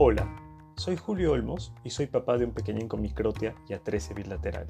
Hola, 0.00 0.28
soy 0.76 0.96
Julio 0.96 1.32
Olmos 1.32 1.72
y 1.82 1.90
soy 1.90 2.06
papá 2.06 2.38
de 2.38 2.44
un 2.44 2.52
pequeñín 2.52 2.86
con 2.86 3.00
microtia 3.00 3.56
y 3.68 3.72
A13 3.72 4.14
bilateral. 4.14 4.68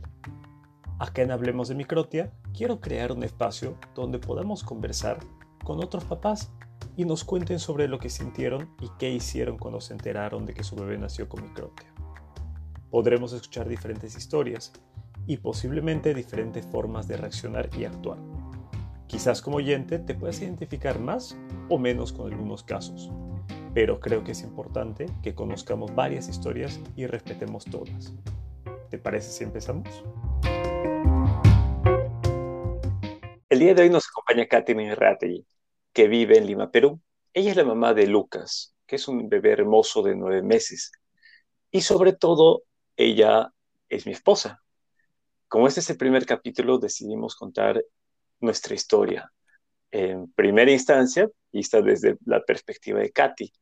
Acá 0.99 1.21
en 1.21 1.33
Hablemos 1.33 1.69
de 1.69 1.75
Microtia, 1.75 2.33
quiero 2.57 2.81
crear 2.81 3.13
un 3.13 3.23
espacio 3.23 3.77
donde 3.95 4.19
podamos 4.21 4.65
conversar 4.65 5.19
con 5.65 5.85
otros 5.85 6.05
papás 6.05 6.51
y 6.97 7.05
nos 7.05 7.25
cuenten 7.25 7.59
sobre 7.59 7.89
lo 7.89 7.99
que 7.99 8.09
sintieron 8.09 8.71
y 8.81 8.89
qué 8.99 9.11
hicieron 9.11 9.59
cuando 9.59 9.83
se 9.83 9.93
enteraron 9.93 10.47
de 10.47 10.55
que 10.55 10.65
su 10.65 10.77
bebé 10.77 10.97
nació 10.97 11.29
con 11.29 11.43
microtia. 11.43 11.93
Podremos 12.89 13.35
escuchar 13.35 13.69
diferentes 13.69 14.17
historias 14.17 14.73
y 15.27 15.37
posiblemente 15.37 16.15
diferentes 16.15 16.65
formas 16.65 17.07
de 17.07 17.19
reaccionar 17.19 17.69
y 17.79 17.85
actuar. 17.85 18.17
Quizás 19.07 19.43
como 19.43 19.59
oyente 19.59 19.99
te 19.99 20.15
puedas 20.15 20.41
identificar 20.41 20.99
más 20.99 21.37
o 21.69 21.79
menos 21.79 22.15
con 22.15 22.33
algunos 22.33 22.63
casos 22.63 23.11
pero 23.79 24.01
creo 24.01 24.25
que 24.25 24.33
es 24.33 24.43
importante 24.43 25.07
que 25.23 25.37
conozcamos 25.37 25.95
varias 25.95 26.29
historias 26.29 26.81
y 26.97 27.07
respetemos 27.07 27.65
todas. 27.65 28.13
¿Te 28.91 28.99
parece 28.99 29.31
si 29.31 29.45
empezamos? 29.45 30.03
El 33.49 33.61
día 33.61 33.75
de 33.75 33.83
hoy 33.83 33.89
nos 33.89 34.09
acompaña 34.09 34.49
Katy 34.49 34.75
Minrategui, 34.75 35.47
que 35.93 36.09
vive 36.09 36.39
en 36.39 36.47
Lima, 36.47 36.73
Perú. 36.73 37.01
Ella 37.33 37.53
es 37.53 37.57
la 37.57 37.63
mamá 37.63 37.95
de 37.95 38.09
Lucas, 38.09 38.75
que 38.85 38.97
es 38.97 39.07
un 39.07 39.29
bebé 39.29 39.53
hermoso 39.53 40.03
de 40.03 40.17
nueve 40.17 40.43
meses. 40.43 40.91
Y 41.71 41.83
sobre 41.83 42.13
todo, 42.13 42.65
ella 42.97 43.53
es 43.89 44.07
mi 44.07 44.13
esposa. 44.13 44.61
Como 45.47 45.69
este 45.69 45.79
es 45.79 45.91
el 45.91 45.99
primer 45.99 46.27
capítulo, 46.27 46.79
decidimos 46.79 47.37
contar 47.37 47.81
nuestra 48.41 48.75
historia, 48.75 49.33
en 49.93 50.33
primera 50.33 50.73
instancia, 50.73 51.31
vista 51.53 51.81
desde 51.81 52.19
la 52.25 52.43
perspectiva 52.43 52.99
de 52.99 53.13
Katy. 53.13 53.53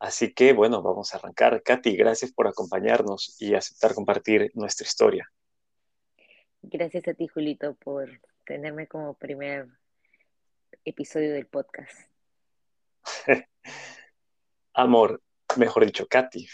Así 0.00 0.32
que, 0.32 0.54
bueno, 0.54 0.80
vamos 0.80 1.12
a 1.12 1.18
arrancar. 1.18 1.62
Katy, 1.62 1.94
gracias 1.94 2.32
por 2.32 2.48
acompañarnos 2.48 3.36
y 3.38 3.54
aceptar 3.54 3.94
compartir 3.94 4.50
nuestra 4.54 4.86
historia. 4.86 5.30
Gracias 6.62 7.06
a 7.06 7.12
ti, 7.12 7.28
Julito, 7.28 7.74
por 7.74 8.08
tenerme 8.46 8.86
como 8.86 9.12
primer 9.12 9.68
episodio 10.86 11.34
del 11.34 11.46
podcast. 11.46 11.94
Amor, 14.72 15.22
mejor 15.56 15.84
dicho, 15.84 16.06
Katy. 16.08 16.48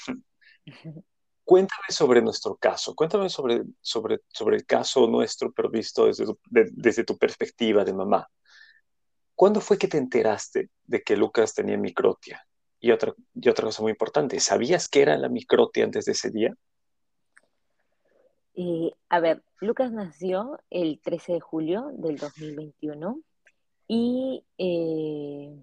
Cuéntame 1.44 1.86
sobre 1.90 2.20
nuestro 2.22 2.56
caso, 2.56 2.96
cuéntame 2.96 3.28
sobre, 3.28 3.62
sobre, 3.80 4.22
sobre 4.26 4.56
el 4.56 4.66
caso 4.66 5.06
nuestro, 5.06 5.52
pero 5.52 5.70
visto 5.70 6.06
desde 6.06 6.24
desde 6.42 7.04
tu 7.04 7.16
perspectiva 7.16 7.84
de 7.84 7.92
mamá. 7.92 8.28
¿Cuándo 9.36 9.60
fue 9.60 9.78
que 9.78 9.86
te 9.86 9.98
enteraste 9.98 10.70
de 10.82 11.02
que 11.04 11.16
Lucas 11.16 11.54
tenía 11.54 11.76
microtia? 11.76 12.44
Y 12.80 12.90
otra, 12.90 13.14
y 13.34 13.48
otra 13.48 13.64
cosa 13.66 13.82
muy 13.82 13.92
importante, 13.92 14.38
¿sabías 14.40 14.88
que 14.88 15.02
era 15.02 15.16
la 15.16 15.28
microtia 15.28 15.84
antes 15.84 16.04
de 16.04 16.12
ese 16.12 16.30
día? 16.30 16.54
Eh, 18.54 18.90
a 19.08 19.20
ver, 19.20 19.42
Lucas 19.60 19.92
nació 19.92 20.58
el 20.70 21.00
13 21.00 21.34
de 21.34 21.40
julio 21.40 21.90
del 21.94 22.16
2021 22.16 23.20
y 23.88 24.44
eh, 24.58 25.54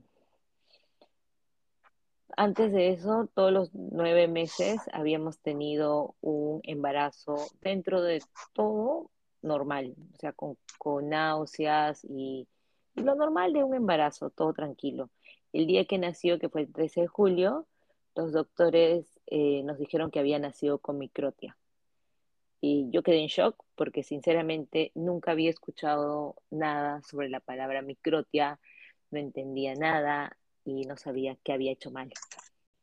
antes 2.36 2.72
de 2.72 2.90
eso, 2.90 3.30
todos 3.34 3.52
los 3.52 3.74
nueve 3.74 4.28
meses 4.28 4.80
habíamos 4.92 5.40
tenido 5.40 6.16
un 6.22 6.62
embarazo 6.64 7.36
dentro 7.62 8.02
de 8.02 8.24
todo 8.54 9.12
normal, 9.42 9.96
o 10.14 10.18
sea, 10.18 10.34
con, 10.34 10.58
con 10.78 11.10
náuseas 11.10 12.04
y 12.06 12.48
lo 12.96 13.16
normal 13.16 13.54
de 13.54 13.64
un 13.64 13.76
embarazo, 13.76 14.30
todo 14.30 14.54
tranquilo. 14.54 15.10
El 15.54 15.68
día 15.68 15.86
que 15.86 16.00
nació, 16.00 16.40
que 16.40 16.50
fue 16.50 16.62
el 16.62 16.74
13 16.74 17.02
de 17.02 17.08
julio, 17.08 17.68
los 18.16 18.32
doctores 18.32 19.20
eh, 19.28 19.62
nos 19.64 19.78
dijeron 19.78 20.12
que 20.12 20.20
había 20.20 20.40
nacido 20.40 20.80
con 20.80 20.98
microtia. 20.98 21.58
Y 22.60 22.90
yo 22.92 23.04
quedé 23.04 23.20
en 23.20 23.28
shock 23.28 23.64
porque 23.76 24.04
sinceramente 24.04 24.92
nunca 24.96 25.32
había 25.32 25.50
escuchado 25.50 26.36
nada 26.50 27.02
sobre 27.04 27.30
la 27.30 27.40
palabra 27.40 27.82
microtia, 27.82 28.60
no 29.12 29.20
entendía 29.20 29.76
nada 29.76 30.38
y 30.66 30.86
no 30.86 30.98
sabía 30.98 31.38
qué 31.44 31.54
había 31.54 31.72
hecho 31.72 31.92
mal. 31.92 32.12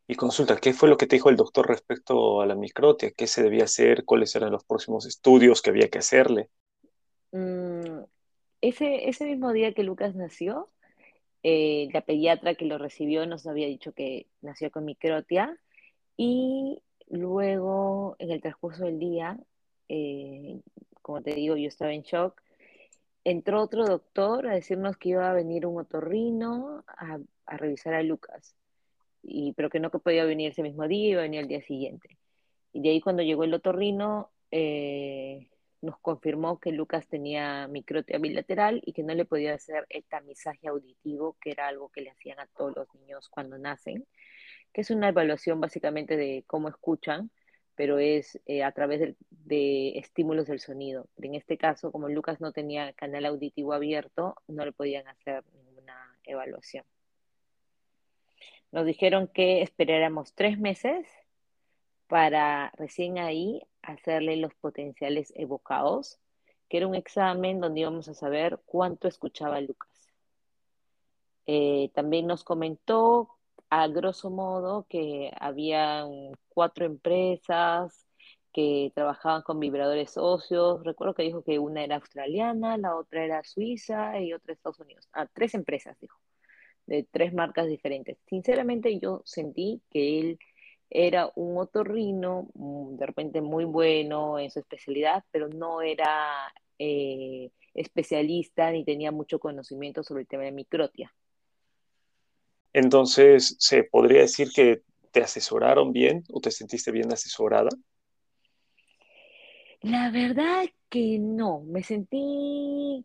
Y 0.06 0.15
consulta, 0.15 0.56
¿qué 0.56 0.72
fue 0.72 0.89
lo 0.89 0.97
que 0.97 1.06
te 1.06 1.16
dijo 1.16 1.31
el 1.31 1.37
doctor 1.37 1.69
respecto 1.69 2.41
a 2.41 2.47
la 2.47 2.55
microtia? 2.55 3.12
¿Qué 3.12 3.27
se 3.27 3.43
debía 3.43 3.65
hacer? 3.65 4.05
¿Cuáles 4.05 4.34
eran 4.37 4.53
los 4.53 4.65
próximos 4.65 5.06
estudios 5.06 5.62
que 5.62 5.71
había 5.71 5.89
que 5.89 5.99
hacerle? 5.99 6.50
Mm, 7.33 8.03
ese, 8.61 9.09
ese 9.09 9.25
mismo 9.25 9.53
día 9.53 9.72
que 9.72 9.83
Lucas 9.83 10.15
nació, 10.15 10.69
eh, 11.43 11.89
la 11.93 12.03
pediatra 12.03 12.55
que 12.55 12.65
lo 12.65 12.78
recibió 12.78 13.27
nos 13.27 13.47
había 13.47 13.67
dicho 13.67 13.93
que 13.93 14.27
nació 14.43 14.71
con 14.71 14.84
microtia 14.84 15.59
y 16.17 16.83
luego 17.09 18.17
en 18.19 18.31
el 18.31 18.41
transcurso 18.41 18.84
del 18.84 18.99
día, 18.99 19.39
eh, 19.89 20.61
como 21.03 21.23
te 21.23 21.34
digo, 21.34 21.56
yo 21.56 21.69
estaba 21.69 21.93
en 21.93 22.03
shock, 22.03 22.41
entró 23.25 23.62
otro 23.62 23.87
doctor 23.87 24.47
a 24.47 24.55
decirnos 24.55 24.97
que 24.97 25.11
iba 25.11 25.31
a 25.31 25.34
venir 25.34 25.67
un 25.67 25.81
otorrino 25.81 26.84
a, 26.87 27.19
a 27.47 27.57
revisar 27.57 27.95
a 27.95 28.03
Lucas, 28.03 28.55
y, 29.22 29.53
pero 29.53 29.71
que 29.71 29.81
no 29.81 29.91
que 29.91 29.99
podía 29.99 30.25
venir 30.25 30.53
ese 30.53 30.62
mismo 30.62 30.87
día, 30.89 31.11
iba 31.11 31.21
a 31.21 31.25
venir 31.25 31.41
el 31.41 31.49
día 31.49 31.62
siguiente. 31.62 32.19
Y 32.72 32.81
de 32.81 32.91
ahí 32.91 33.01
cuando 33.01 33.22
llegó 33.22 33.45
el 33.45 33.55
otorrino, 33.55 34.31
eh, 34.51 35.49
nos 35.83 35.99
confirmó 35.99 36.61
que 36.61 36.73
Lucas 36.73 37.09
tenía 37.09 37.67
microtia 37.69 38.19
bilateral 38.19 38.83
y 38.85 38.93
que 38.93 39.03
no 39.03 39.15
le 39.15 39.25
podía 39.25 39.55
hacer 39.55 39.87
el 39.89 40.05
tamizaje 40.05 40.69
auditivo, 40.69 41.37
que 41.41 41.51
era 41.51 41.69
algo 41.69 41.89
que 41.89 42.03
le 42.03 42.11
hacían 42.11 42.39
a 42.39 42.47
todos 42.47 42.77
los 42.77 42.95
niños 42.95 43.29
cuando 43.29 43.59
nacen, 43.59 44.07
que 44.73 44.83
es 44.83 44.91
una 44.91 45.09
evaluación 45.09 45.61
básicamente 45.61 46.17
de 46.17 46.45
cómo 46.47 46.69
escuchan, 46.69 47.31
pero 47.75 47.99
es 47.99 48.39
eh, 48.45 48.63
a 48.63 48.73
través 48.73 49.01
de, 49.01 49.17
de, 49.31 49.99
estímulos 49.99 50.47
del 50.47 50.61
sonido. 50.61 51.09
En 51.17 51.35
este 51.35 51.57
caso, 51.57 51.91
como 51.91 52.09
Lucas 52.09 52.41
no 52.41 52.53
tenía 52.53 52.93
canal 52.93 53.25
auditivo 53.25 53.73
abierto, 53.73 54.37
no 54.49 54.65
le 54.65 54.73
podían 54.73 55.09
hacer 55.09 55.45
ninguna 55.55 55.97
evaluación. 56.25 56.85
Nos 58.71 58.85
dijeron 58.85 59.29
que 59.29 59.63
esperáramos 59.63 60.35
tres 60.35 60.59
meses 60.59 61.07
para 62.10 62.72
recién 62.76 63.19
ahí 63.19 63.62
hacerle 63.82 64.37
los 64.37 64.53
potenciales 64.56 65.32
evocados, 65.37 66.19
que 66.69 66.78
era 66.78 66.88
un 66.88 66.97
examen 66.97 67.60
donde 67.60 67.82
íbamos 67.82 68.09
a 68.09 68.15
saber 68.15 68.60
cuánto 68.66 69.06
escuchaba 69.06 69.60
Lucas. 69.60 70.10
Eh, 71.47 71.91
también 71.94 72.26
nos 72.26 72.43
comentó 72.43 73.38
a 73.71 73.87
grosso 73.87 74.28
modo 74.28 74.87
que 74.88 75.31
había 75.38 76.04
cuatro 76.48 76.84
empresas 76.84 78.09
que 78.53 78.91
trabajaban 78.92 79.42
con 79.42 79.60
vibradores 79.60 80.19
óseos. 80.19 80.82
Recuerdo 80.82 81.15
que 81.15 81.22
dijo 81.22 81.44
que 81.44 81.60
una 81.60 81.84
era 81.84 81.94
australiana, 81.97 82.77
la 82.77 82.97
otra 82.97 83.25
era 83.25 83.44
suiza 83.44 84.19
y 84.19 84.32
otra 84.32 84.53
Estados 84.53 84.81
Unidos. 84.81 85.09
Ah, 85.12 85.28
tres 85.32 85.54
empresas, 85.54 85.97
dijo, 86.00 86.19
de 86.87 87.06
tres 87.09 87.32
marcas 87.32 87.69
diferentes. 87.69 88.19
Sinceramente 88.27 88.98
yo 88.98 89.22
sentí 89.25 89.81
que 89.91 90.19
él 90.19 90.38
era 90.91 91.31
un 91.37 91.56
otorrino 91.56 92.49
mm, 92.55 92.97
de 92.97 93.06
repente 93.06 93.41
muy 93.41 93.65
bueno 93.65 94.39
en 94.39 94.51
su 94.51 94.59
especialidad, 94.59 95.25
pero 95.31 95.49
no 95.49 95.81
era 95.81 96.53
eh, 96.78 97.51
especialista 97.75 98.71
ni 98.73 98.84
tenía 98.84 99.12
mucho 99.12 99.39
conocimiento 99.39 100.03
sobre 100.03 100.23
el 100.23 100.28
tema 100.28 100.43
de 100.45 100.53
microtia. 100.53 101.15
Entonces, 102.73 103.56
¿se 103.59 103.84
podría 103.84 104.21
decir 104.21 104.51
que 104.55 104.83
te 105.11 105.23
asesoraron 105.23 105.93
bien 105.93 106.25
o 106.33 106.41
te 106.41 106.51
sentiste 106.51 106.93
bien 106.93 107.12
asesorada? 107.12 107.71
La 109.83 110.11
verdad 110.11 110.67
que 110.89 111.19
no, 111.19 111.61
me 111.61 111.83
sentí 111.83 113.05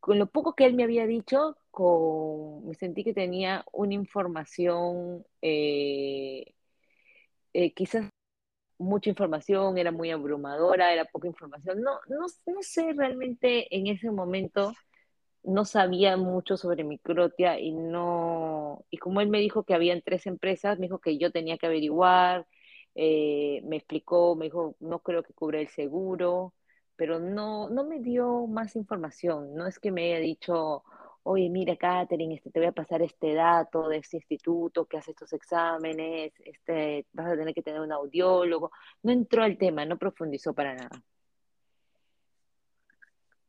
con 0.00 0.18
lo 0.18 0.26
poco 0.26 0.54
que 0.54 0.64
él 0.64 0.74
me 0.74 0.84
había 0.84 1.06
dicho, 1.06 1.56
me 2.64 2.74
sentí 2.74 3.04
que 3.04 3.14
tenía 3.14 3.64
una 3.72 3.94
información, 3.94 5.24
eh, 5.42 6.54
eh, 7.52 7.72
quizás 7.74 8.10
mucha 8.78 9.10
información, 9.10 9.78
era 9.78 9.92
muy 9.92 10.10
abrumadora, 10.10 10.92
era 10.92 11.04
poca 11.06 11.28
información. 11.28 11.82
No, 11.82 12.00
no, 12.08 12.26
no 12.46 12.62
sé 12.62 12.92
realmente 12.94 13.74
en 13.76 13.86
ese 13.88 14.10
momento, 14.10 14.72
no 15.44 15.64
sabía 15.64 16.16
mucho 16.16 16.56
sobre 16.56 16.84
microtia 16.84 17.60
y 17.60 17.72
no, 17.72 18.84
y 18.90 18.98
como 18.98 19.20
él 19.20 19.28
me 19.30 19.40
dijo 19.40 19.64
que 19.64 19.74
habían 19.74 20.02
tres 20.02 20.26
empresas, 20.26 20.78
me 20.78 20.86
dijo 20.86 21.00
que 21.00 21.18
yo 21.18 21.30
tenía 21.32 21.58
que 21.58 21.66
averiguar, 21.66 22.46
eh, 22.94 23.62
me 23.64 23.76
explicó, 23.76 24.36
me 24.36 24.46
dijo, 24.46 24.76
no 24.80 25.00
creo 25.00 25.22
que 25.22 25.34
cubre 25.34 25.60
el 25.62 25.68
seguro, 25.68 26.54
pero 26.96 27.20
no, 27.20 27.68
no 27.70 27.84
me 27.84 28.00
dio 28.00 28.46
más 28.46 28.74
información, 28.76 29.54
no 29.54 29.66
es 29.66 29.78
que 29.78 29.92
me 29.92 30.06
haya 30.14 30.20
dicho, 30.20 30.82
oye, 31.26 31.50
mira, 31.50 31.76
Catherine, 31.76 32.36
este, 32.36 32.50
te 32.50 32.60
voy 32.60 32.68
a 32.68 32.72
pasar 32.72 33.02
este 33.02 33.34
dato 33.34 33.88
de 33.88 33.98
este 33.98 34.18
instituto 34.18 34.86
que 34.86 34.96
hace 34.96 35.10
estos 35.10 35.32
exámenes, 35.32 36.32
este, 36.38 37.06
vas 37.12 37.26
a 37.26 37.36
tener 37.36 37.52
que 37.52 37.62
tener 37.62 37.80
un 37.80 37.90
audiólogo. 37.90 38.70
No 39.02 39.12
entró 39.12 39.42
al 39.42 39.58
tema, 39.58 39.84
no 39.84 39.98
profundizó 39.98 40.54
para 40.54 40.74
nada. 40.74 41.02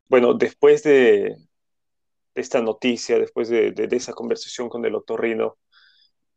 Bueno, 0.09 0.33
después 0.33 0.83
de, 0.83 1.38
esta 2.33 2.62
noticia, 2.62 3.19
después 3.19 3.50
de, 3.50 3.74
esa 3.91 4.13
conversación 4.13 4.69
con 4.69 4.83
el 4.85 4.95
otorrino, 4.95 5.57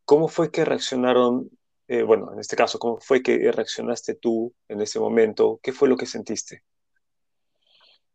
¿cómo 0.05 0.29
fue 0.29 0.51
que 0.51 0.65
reaccionaron 0.65 1.49
eh, 1.89 2.05
bueno, 2.05 2.33
en 2.33 2.39
este 2.39 2.55
caso, 2.55 2.79
cómo 2.79 3.01
fue 3.01 3.21
que 3.21 3.51
reaccionaste 3.51 4.15
tú 4.15 4.55
en 4.69 4.81
ese 4.81 5.01
momento? 5.01 5.59
¿Qué 5.61 5.73
fue 5.73 5.89
lo 5.89 5.97
que 5.97 6.07
sentiste? 6.07 6.63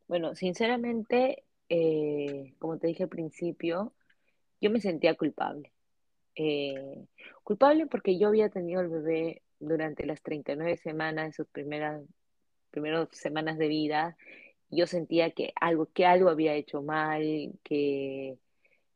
Bueno, 0.07 0.33
sinceramente, 0.33 1.44
eh, 1.70 2.54
como 2.60 2.78
te 2.78 2.88
dije 2.88 3.04
al 3.04 3.10
principio, 3.10 3.94
yo 4.62 4.70
me 4.70 4.82
sentía 4.82 5.16
culpable. 5.16 5.72
Eh, 6.36 7.06
culpable 7.44 7.88
porque 7.88 8.20
yo 8.20 8.28
había 8.28 8.50
tenido 8.50 8.82
el 8.82 8.90
bebé 8.90 9.42
durante 9.60 10.06
las 10.06 10.22
39 10.22 10.78
semanas, 10.78 11.36
sus 11.36 11.48
primeras, 11.48 12.02
primeras 12.72 13.10
semanas 13.12 13.58
de 13.58 13.68
vida. 13.68 14.18
Yo 14.70 14.88
sentía 14.88 15.32
que 15.32 15.54
algo, 15.60 15.88
que 15.88 16.06
algo 16.06 16.30
había 16.30 16.56
hecho 16.56 16.82
mal, 16.82 17.54
que 17.64 18.38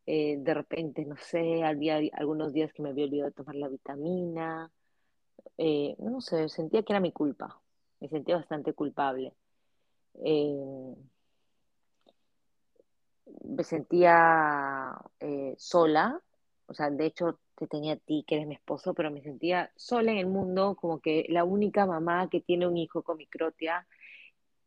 eh, 0.06 0.38
de 0.40 0.54
repente, 0.54 1.06
no 1.06 1.18
sé, 1.18 1.64
había 1.64 2.00
algunos 2.14 2.54
días 2.54 2.74
que 2.74 2.82
me 2.82 2.90
había 2.90 3.06
olvidado 3.06 3.30
de 3.30 3.36
tomar 3.36 3.56
la 3.56 3.70
vitamina. 3.70 4.72
no 5.58 6.22
sé, 6.22 6.50
sentía 6.50 6.84
que 6.84 6.94
era 6.94 7.00
mi 7.00 7.12
culpa. 7.12 7.60
Me 8.00 8.10
sentía 8.10 8.36
bastante 8.38 8.74
culpable. 8.74 9.34
Me 13.44 13.64
sentía 13.64 14.96
eh, 15.20 15.56
sola, 15.58 16.22
o 16.68 16.74
sea, 16.74 16.90
de 16.90 17.06
hecho 17.06 17.40
te 17.56 17.68
tenía 17.68 17.94
a 17.94 17.98
ti, 17.98 18.24
que 18.28 18.36
eres 18.36 18.48
mi 18.48 18.56
esposo, 18.56 18.94
pero 18.94 19.12
me 19.12 19.22
sentía 19.22 19.72
sola 19.76 20.12
en 20.12 20.18
el 20.20 20.28
mundo, 20.28 20.78
como 20.80 21.00
que 21.00 21.26
la 21.30 21.44
única 21.44 21.86
mamá 21.86 22.30
que 22.30 22.42
tiene 22.42 22.68
un 22.68 22.78
hijo 22.78 23.04
con 23.04 23.18
microtia, 23.18 23.86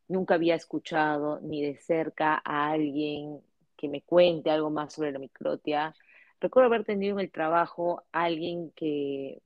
nunca 0.09 0.35
había 0.35 0.55
escuchado 0.55 1.41
ni 1.41 1.63
de 1.63 1.77
cerca 1.77 2.43
a 2.45 2.71
alguien 2.71 3.41
que 3.77 3.89
me 3.89 4.03
cuente 4.03 4.51
algo 4.51 4.71
más 4.71 4.93
sobre 4.95 5.13
la 5.13 5.19
microtia. 5.19 5.95
Recuerdo 6.41 6.69
haber 6.69 6.85
tenido 6.85 7.15
en 7.19 7.21
el 7.21 7.33
trabajo 7.33 8.03
a 8.13 8.25
alguien 8.25 8.71
que 8.73 9.41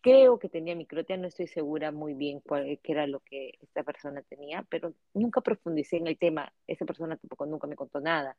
creo 0.00 0.38
que 0.38 0.48
tenía 0.48 0.74
microtia, 0.74 1.16
no 1.16 1.26
estoy 1.28 1.46
segura 1.46 1.92
muy 1.92 2.14
bien 2.14 2.40
cuál, 2.40 2.78
qué 2.82 2.92
era 2.92 3.06
lo 3.06 3.20
que 3.20 3.58
esta 3.60 3.82
persona 3.82 4.22
tenía, 4.22 4.64
pero 4.68 4.94
nunca 5.14 5.40
profundicé 5.40 5.96
en 5.96 6.06
el 6.06 6.18
tema. 6.18 6.52
Esa 6.66 6.84
persona 6.84 7.16
tampoco 7.16 7.46
nunca 7.46 7.66
me 7.66 7.76
contó 7.76 8.00
nada. 8.00 8.36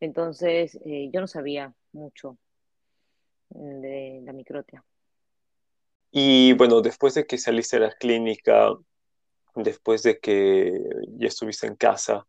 Entonces, 0.00 0.78
eh, 0.84 1.10
yo 1.12 1.20
no 1.20 1.26
sabía 1.26 1.74
mucho 1.92 2.38
de 3.50 4.20
la 4.24 4.32
microtia. 4.32 4.84
Y 6.10 6.52
bueno, 6.54 6.82
después 6.82 7.14
de 7.14 7.26
que 7.26 7.38
saliste 7.38 7.78
de 7.78 7.86
la 7.86 7.92
clínica, 7.92 8.70
después 9.54 10.02
de 10.02 10.18
que 10.18 10.78
ya 11.18 11.28
estuviste 11.28 11.66
en 11.66 11.76
casa, 11.76 12.26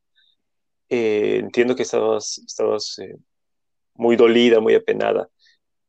eh, 0.89 1.37
entiendo 1.39 1.75
que 1.75 1.83
estabas, 1.83 2.39
eh, 2.99 3.15
muy 3.95 4.15
dolida, 4.15 4.59
muy 4.59 4.75
apenada. 4.75 5.29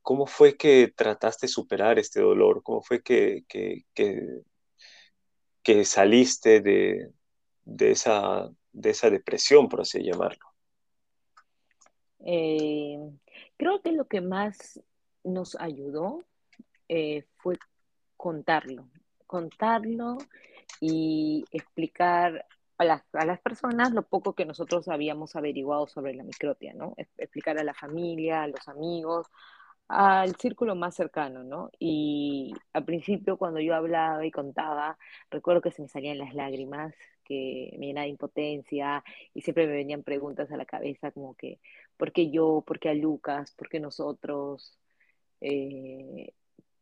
¿Cómo 0.05 0.27
fue 0.27 0.59
que 0.59 0.93
trataste 0.95 1.47
de 1.47 1.53
superar 1.53 1.99
este 1.99 2.21
dolor? 2.21 2.63
¿Cómo 2.63 2.83
fue 2.83 3.03
que, 3.03 3.47
que, 3.49 4.45
saliste 5.87 6.61
de, 6.61 7.11
de, 7.65 7.91
esa, 7.91 8.51
de 8.71 8.91
esa 8.91 9.09
depresión, 9.09 9.67
por 9.67 9.81
así 9.81 10.03
llamarlo? 10.05 10.45
Eh, 12.21 12.99
creo 13.57 13.81
que 13.81 13.93
lo 13.93 14.07
que 14.07 14.21
más 14.21 14.79
nos 15.25 15.57
ayudó 15.59 16.23
eh, 16.91 17.25
fue 17.39 17.57
contarlo, 18.19 18.91
contarlo 19.27 20.19
y 20.83 21.47
explicar 21.51 22.45
a 22.77 22.85
las, 22.85 23.03
a 23.15 23.25
las, 23.25 23.41
personas 23.41 23.93
lo 23.93 24.03
poco 24.03 24.35
que 24.35 24.45
nosotros 24.45 24.87
habíamos 24.89 25.35
averiguado 25.35 25.87
sobre 25.87 26.13
la 26.13 26.25
microtia, 26.25 26.75
¿no? 26.75 26.93
Explicar 27.17 27.59
a 27.59 27.65
la 27.65 27.73
familia, 27.73 28.43
a 28.43 28.49
los 28.49 28.69
amigos, 28.69 29.29
al 29.89 30.37
círculo 30.37 30.75
más 30.75 30.95
cercano, 30.95 31.45
¿no? 31.45 31.71
Y 31.79 32.55
al 32.73 32.85
principio 32.85 33.37
cuando 33.37 33.61
yo 33.61 33.75
hablaba 33.75 34.25
y 34.27 34.31
contaba, 34.31 34.99
recuerdo 35.31 35.61
que 35.63 35.71
se 35.71 35.83
me 35.83 35.89
salían 35.89 36.19
las 36.19 36.35
lágrimas, 36.35 36.95
que 37.25 37.75
me 37.79 37.87
llenaba 37.87 38.05
de 38.05 38.11
impotencia 38.11 39.05
y 39.35 39.43
siempre 39.43 39.67
me 39.67 39.73
venían 39.75 40.03
preguntas 40.03 40.51
a 40.53 40.57
la 40.57 40.67
cabeza 40.67 41.11
como 41.13 41.35
que, 41.37 41.61
¿por 41.97 42.13
qué 42.13 42.31
yo? 42.31 42.63
¿Por 42.67 42.79
qué 42.81 42.91
a 42.91 42.95
Lucas? 42.95 43.53
¿Por 43.57 43.69
qué 43.69 43.81
nosotros? 43.81 44.79
Eh, 45.41 46.33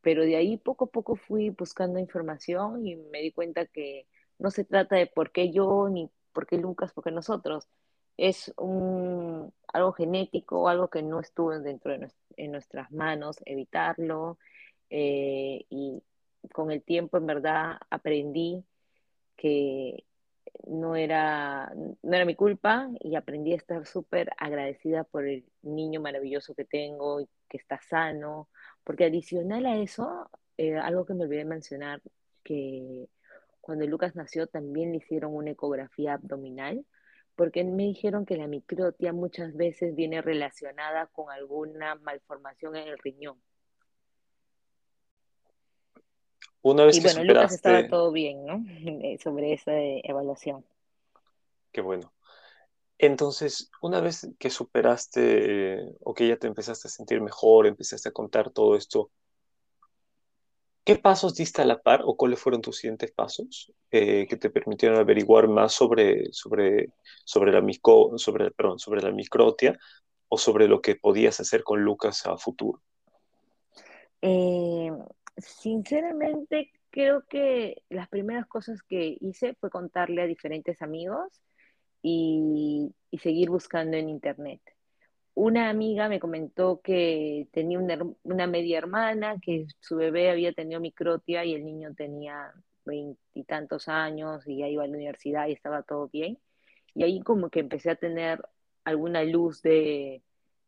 pero 0.02 0.22
de 0.25 0.37
ahí 0.37 0.56
poco 0.58 0.87
a 0.87 0.90
poco 0.90 1.16
fui 1.16 1.50
buscando 1.50 1.98
información 1.98 2.87
y 2.87 2.96
me 2.96 3.20
di 3.22 3.32
cuenta 3.32 3.66
que 3.66 4.06
no 4.38 4.50
se 4.50 4.64
trata 4.64 4.96
de 4.96 5.06
por 5.06 5.32
qué 5.32 5.52
yo 5.52 5.88
ni 5.88 6.10
por 6.32 6.46
qué 6.46 6.58
Lucas, 6.58 6.93
por 6.93 7.05
qué 7.05 7.10
nosotros. 7.12 7.69
Es 8.16 8.52
un, 8.56 9.52
algo 9.72 9.92
genético, 9.92 10.68
algo 10.68 10.88
que 10.88 11.02
no 11.02 11.20
estuvo 11.20 11.58
dentro 11.58 11.92
de, 11.92 12.08
en 12.36 12.52
nuestras 12.52 12.90
manos 12.92 13.36
evitarlo. 13.44 14.38
Eh, 14.90 15.64
y 15.70 16.02
con 16.52 16.70
el 16.70 16.82
tiempo, 16.82 17.16
en 17.16 17.26
verdad, 17.26 17.78
aprendí 17.90 18.64
que 19.36 20.04
no 20.66 20.96
era, 20.96 21.72
no 21.74 22.14
era 22.16 22.24
mi 22.24 22.34
culpa 22.34 22.90
y 23.00 23.14
aprendí 23.16 23.52
a 23.52 23.56
estar 23.56 23.86
súper 23.86 24.30
agradecida 24.38 25.04
por 25.04 25.26
el 25.26 25.44
niño 25.62 26.00
maravilloso 26.00 26.54
que 26.54 26.64
tengo 26.64 27.20
y 27.20 27.28
que 27.48 27.56
está 27.56 27.80
sano. 27.80 28.48
Porque 28.84 29.04
adicional 29.04 29.66
a 29.66 29.76
eso, 29.78 30.30
eh, 30.58 30.76
algo 30.76 31.06
que 31.06 31.14
me 31.14 31.24
olvidé 31.24 31.44
mencionar, 31.44 32.02
que 32.44 33.08
cuando 33.60 33.86
Lucas 33.86 34.16
nació 34.16 34.46
también 34.46 34.90
le 34.90 34.98
hicieron 34.98 35.34
una 35.34 35.50
ecografía 35.50 36.14
abdominal 36.14 36.84
porque 37.34 37.64
me 37.64 37.84
dijeron 37.84 38.26
que 38.26 38.37
la 38.37 38.46
microtia 38.46 39.12
muchas 39.12 39.55
veces 39.56 39.94
viene 39.94 40.23
relacionada 40.23 41.06
con 41.06 41.31
alguna 41.31 41.94
malformación 41.96 42.76
en 42.76 42.88
el 42.88 42.99
riñón. 42.99 43.40
Una 46.62 46.84
vez 46.84 46.96
y 46.96 47.00
bueno, 47.00 47.25
Lucas 47.25 47.55
estaba 47.55 47.87
todo 47.88 48.12
bien, 48.12 48.44
¿no? 48.44 48.64
Eh, 49.05 49.19
sobre 49.23 49.52
esa 49.52 49.73
evaluación. 49.75 50.64
Qué 51.73 51.81
bueno. 51.81 52.12
Entonces, 52.99 53.69
una 53.81 54.00
vez 54.00 54.29
que 54.38 54.49
superaste 54.49 55.75
eh, 55.75 55.96
o 56.05 56.14
que 56.14 56.29
ya 56.29 56.37
te 56.37 56.46
empezaste 56.46 56.87
a 56.87 56.90
sentir 56.90 57.20
mejor, 57.20 57.67
empezaste 57.67 58.11
a 58.11 58.12
contar 58.12 58.50
todo 58.50 58.76
esto, 58.76 59.11
¿Qué 60.84 60.96
pasos 60.96 61.37
diste 61.37 61.62
a 61.62 61.64
la 61.64 61.81
par 61.81 62.02
o 62.05 62.17
cuáles 62.17 62.40
fueron 62.40 62.61
tus 62.61 62.79
siguientes 62.79 63.12
pasos 63.12 63.73
eh, 63.93 64.26
que 64.29 64.37
te 64.37 64.50
permitieron 64.50 64.99
averiguar 64.99 65.46
más 65.46 65.73
sobre, 65.73 66.32
sobre, 66.32 66.88
sobre, 67.25 67.52
la 67.52 67.64
sobre, 68.17 68.50
perdón, 68.50 68.81
sobre 68.81 69.00
la 69.00 69.12
microtia 69.12 69.79
o 70.29 70.37
sobre 70.37 70.67
lo 70.67 70.81
que 70.81 70.96
podías 70.96 71.38
hacer 71.38 71.62
con 71.62 71.82
Lucas 71.82 72.26
a 72.26 72.37
futuro? 72.37 72.82
Eh, 74.22 74.91
sinceramente, 75.36 76.72
creo 76.91 77.22
que 77.29 77.82
las 77.89 78.08
primeras 78.08 78.46
cosas 78.46 78.82
que 78.82 79.17
hice 79.20 79.55
fue 79.60 79.70
contarle 79.70 80.22
a 80.22 80.27
diferentes 80.27 80.82
amigos 80.82 81.43
y, 82.03 82.93
y 83.12 83.19
seguir 83.19 83.51
buscando 83.51 83.96
en 83.96 84.08
internet 84.08 84.60
una 85.34 85.70
amiga 85.70 86.08
me 86.08 86.20
comentó 86.20 86.81
que 86.82 87.48
tenía 87.53 87.79
una, 87.79 88.46
media 88.46 88.79
hermana, 88.79 89.36
que 89.41 89.67
su 89.81 89.96
bebé 89.96 90.31
había 90.31 90.53
tenido 90.53 90.81
microtia 90.81 91.44
y 91.44 91.55
el 91.55 91.65
niño 91.65 91.94
tenía 91.94 92.53
veintitantos 92.84 93.89
años 93.89 94.46
y 94.46 94.58
ya 94.58 94.69
iba 94.69 94.84
a 94.84 94.86
la 94.86 94.96
universidad 94.96 95.48
y 95.48 95.53
estaba 95.53 95.82
todo 95.82 96.08
bien. 96.08 96.39
Y 96.94 97.05
ahí 97.05 97.20
como 97.22 97.48
que 97.51 97.60
empecé 97.60 97.91
a 97.91 97.96
tener 97.96 98.43
alguna 98.84 99.24
luz 99.24 99.62
de, 99.62 100.22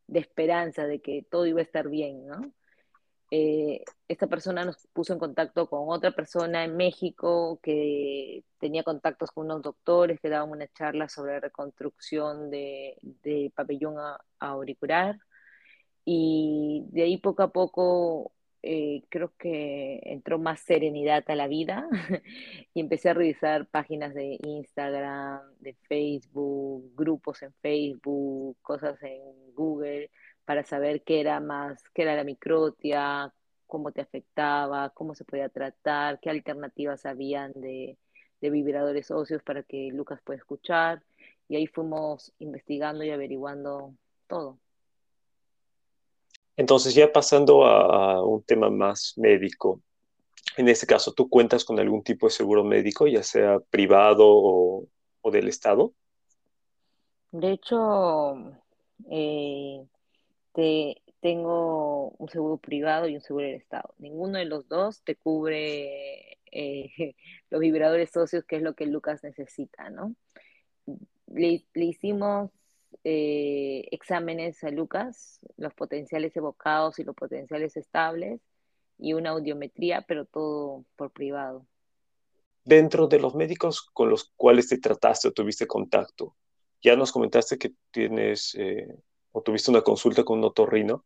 de 0.07 0.19
esperanza 0.21 0.87
de 0.87 1.01
que 1.01 1.23
todo 1.31 1.47
iba 1.47 1.61
a 1.61 1.65
estar 1.65 1.89
bien, 1.89 2.27
¿no? 2.27 2.53
Eh, 3.37 3.83
esta 4.07 4.29
persona 4.29 4.65
nos 4.65 4.87
puso 4.93 5.13
en 5.13 5.19
contacto 5.19 5.69
con 5.69 5.89
otra 5.89 6.13
persona 6.13 6.63
en 6.63 6.77
México 6.77 7.59
que 7.63 8.45
tenía 8.61 8.85
contactos 8.85 9.33
con 9.33 9.47
unos 9.47 9.61
doctores 9.63 10.21
que 10.21 10.29
daban 10.29 10.51
una 10.51 10.69
charla 10.69 11.09
sobre 11.09 11.41
reconstrucción 11.41 12.49
de, 12.51 12.97
pabellón 13.57 13.97
auricular. 14.39 15.19
Y 16.05 16.85
de 16.93 17.03
ahí 17.03 17.17
poco 17.19 17.43
a 17.43 17.53
poco 17.53 18.33
eh, 18.63 19.03
creo 19.09 19.33
que 19.37 20.01
entró 20.05 20.39
más 20.39 20.61
serenidad 20.61 21.25
a 21.29 21.35
la 21.35 21.49
vida 21.49 21.89
y 22.75 22.81
empecé 22.81 23.11
a 23.11 23.15
revisar 23.15 23.67
páginas 23.67 24.15
de 24.15 24.39
Instagram, 24.45 25.41
de 25.59 25.75
Facebook, 25.89 26.93
grupos 26.95 27.43
en 27.43 27.53
Facebook, 27.55 28.57
cosas 28.63 29.03
en 29.03 29.55
Google 29.55 30.11
para 30.45 30.65
saber 30.65 31.03
qué 31.03 31.21
era 31.21 31.41
más, 31.41 31.83
qué 31.95 32.03
era 32.03 32.17
la 32.17 32.25
microtia, 32.25 33.33
cómo 33.67 33.93
te 33.93 34.01
afectaba, 34.01 34.91
cómo 34.91 35.15
se 35.15 35.25
podía 35.25 35.49
tratar, 35.49 36.21
qué 36.21 36.31
alternativas 36.31 37.07
habían 37.07 37.53
de, 37.55 37.99
vibradores 38.41 39.11
óseos 39.11 39.43
para 39.43 39.63
que 39.63 39.89
Lucas 39.91 40.21
pueda 40.23 40.37
escuchar. 40.37 41.03
Y 41.49 41.57
ahí 41.57 41.67
fuimos 41.67 42.33
investigando 42.39 43.03
y 43.03 43.11
averiguando 43.11 43.95
todo. 44.27 44.59
Entonces, 46.57 46.95
ya 46.95 47.11
pasando 47.11 47.65
a 47.65 48.23
un 48.23 48.43
tema 48.43 48.69
más 48.69 49.15
médico, 49.17 49.81
en 50.57 50.69
este 50.69 50.87
caso, 50.87 51.13
¿tú 51.13 51.29
cuentas 51.29 51.65
con 51.65 51.79
algún 51.81 52.03
tipo 52.03 52.27
de 52.27 52.33
seguro 52.33 52.65
médico, 52.65 53.07
ya 53.07 53.23
sea 53.23 53.59
privado 53.59 54.25
o, 54.27 54.87
del 55.33 55.49
Estado? 55.49 55.93
De 57.33 57.53
hecho, 57.53 58.37
eh, 59.11 59.85
te, 60.55 61.03
tengo 61.21 62.11
un 62.11 62.29
seguro 62.29 62.59
privado 62.59 63.09
y 63.09 63.17
un 63.17 63.21
seguro 63.21 63.47
del 63.47 63.57
Estado. 63.57 63.95
Ninguno 63.99 64.39
de 64.39 64.45
los 64.45 64.69
dos 64.69 65.03
te 65.05 65.17
cubre 65.17 66.39
eh, 66.53 66.91
los 67.51 67.61
vibradores 67.61 68.11
socios, 68.11 68.45
que 68.45 68.57
es 68.57 68.63
lo 68.63 68.75
que 68.75 68.87
Lucas 68.87 69.23
necesita, 69.23 69.91
¿no? 69.91 70.15
Le, 71.27 71.65
hicimos 71.75 72.51
eh, 73.03 73.89
exámenes 73.91 74.63
a 74.65 74.71
Lucas, 74.71 75.41
los 75.57 75.75
potenciales 75.75 76.37
evocados 76.37 76.99
y 76.99 77.05
los 77.05 77.17
potenciales 77.17 77.77
estables, 77.77 78.41
y 78.99 79.15
una 79.15 79.31
audiometría, 79.31 80.03
pero 80.03 80.25
todo 80.25 80.85
por 80.97 81.11
privado. 81.11 81.67
Dentro 82.65 83.09
de 83.09 83.19
los 83.19 83.35
médicos 83.35 83.83
con 83.93 84.09
los 84.09 84.31
cuales 84.37 84.69
te 84.69 84.79
trataste 84.79 85.29
o 85.29 85.33
tuviste 85.33 85.67
contacto, 85.67 86.37
ya 86.81 86.97
nos 86.97 87.13
comentaste 87.13 87.59
que 87.59 87.73
tienes 87.91 88.55
eh, 88.55 88.87
o 89.35 89.43
tuviste 89.43 89.71
una 89.71 89.83
consulta 89.83 90.23
con 90.25 90.39
un 90.39 90.45
otorrino, 90.45 91.05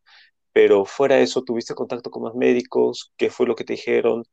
pero 0.53 0.85
fuera 0.85 1.17
de 1.17 1.23
eso, 1.23 1.43
¿tuviste 1.43 1.75
contacto 1.75 2.11
con 2.11 2.25
más 2.25 2.35
médicos? 2.35 3.13
¿Qué 3.17 3.31
fue 3.31 3.47
lo 3.47 3.55
que 3.55 3.65
te 3.65 3.73
dijeron? 3.73 4.25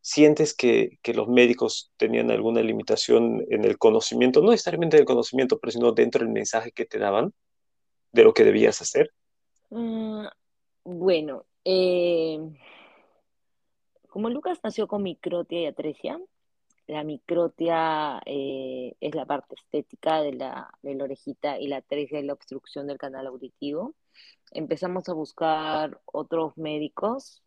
¿Sientes 0.00 0.54
que, 0.54 0.98
que 1.02 1.14
los 1.14 1.28
médicos 1.28 1.92
tenían 1.96 2.30
alguna 2.30 2.62
limitación 2.62 3.44
en 3.50 3.64
el 3.64 3.78
conocimiento, 3.78 4.42
no 4.42 4.50
necesariamente 4.50 4.96
del 4.96 5.06
conocimiento, 5.06 5.58
pero 5.60 5.70
sino 5.70 5.92
dentro 5.92 6.24
del 6.24 6.32
mensaje 6.32 6.72
que 6.72 6.84
te 6.84 6.98
daban 6.98 7.32
de 8.12 8.24
lo 8.24 8.34
que 8.34 8.44
debías 8.44 8.82
hacer? 8.82 9.10
Mm, 9.70 10.26
bueno, 10.84 11.46
eh, 11.64 12.38
como 14.08 14.30
Lucas 14.30 14.58
nació 14.64 14.88
con 14.88 15.04
microtia 15.04 15.60
y 15.60 15.66
atresia, 15.66 16.20
la 16.86 17.02
microtia 17.02 18.20
eh, 18.26 18.94
es 19.00 19.14
la 19.14 19.26
parte 19.26 19.54
estética 19.54 20.20
de 20.20 20.32
la, 20.34 20.70
de 20.82 21.02
orejita 21.02 21.58
y 21.58 21.68
la 21.68 21.78
atresia 21.78 22.18
es 22.18 22.24
la 22.24 22.34
obstrucción 22.34 22.86
del 22.86 22.98
canal 22.98 23.26
auditivo. 23.26 23.94
Empezamos 24.52 25.08
a 25.08 25.14
buscar 25.14 26.00
otros 26.04 26.56
médicos 26.56 27.42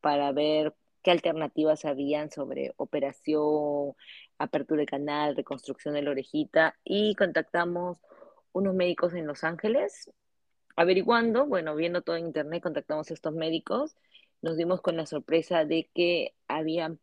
para 0.00 0.32
ver 0.32 0.74
qué 1.02 1.10
alternativas 1.10 1.84
habían 1.84 2.30
sobre 2.30 2.74
operación, 2.76 3.94
apertura 4.38 4.80
de 4.80 4.86
canal, 4.86 5.36
reconstrucción 5.36 5.94
de 5.94 6.02
la 6.02 6.10
orejita 6.10 6.76
y 6.84 7.14
contactamos 7.14 7.98
unos 8.52 8.74
médicos 8.74 9.14
en 9.14 9.26
Los 9.26 9.44
Ángeles. 9.44 10.10
Averiguando, 10.76 11.46
bueno, 11.46 11.74
viendo 11.74 12.02
todo 12.02 12.16
en 12.16 12.26
internet, 12.26 12.62
contactamos 12.62 13.10
a 13.10 13.14
estos 13.14 13.34
médicos. 13.34 13.96
Nos 14.42 14.58
dimos 14.58 14.82
con 14.82 14.96
la 14.96 15.06
sorpresa 15.06 15.64
de 15.64 15.88
que 15.94 16.34
habían 16.48 17.00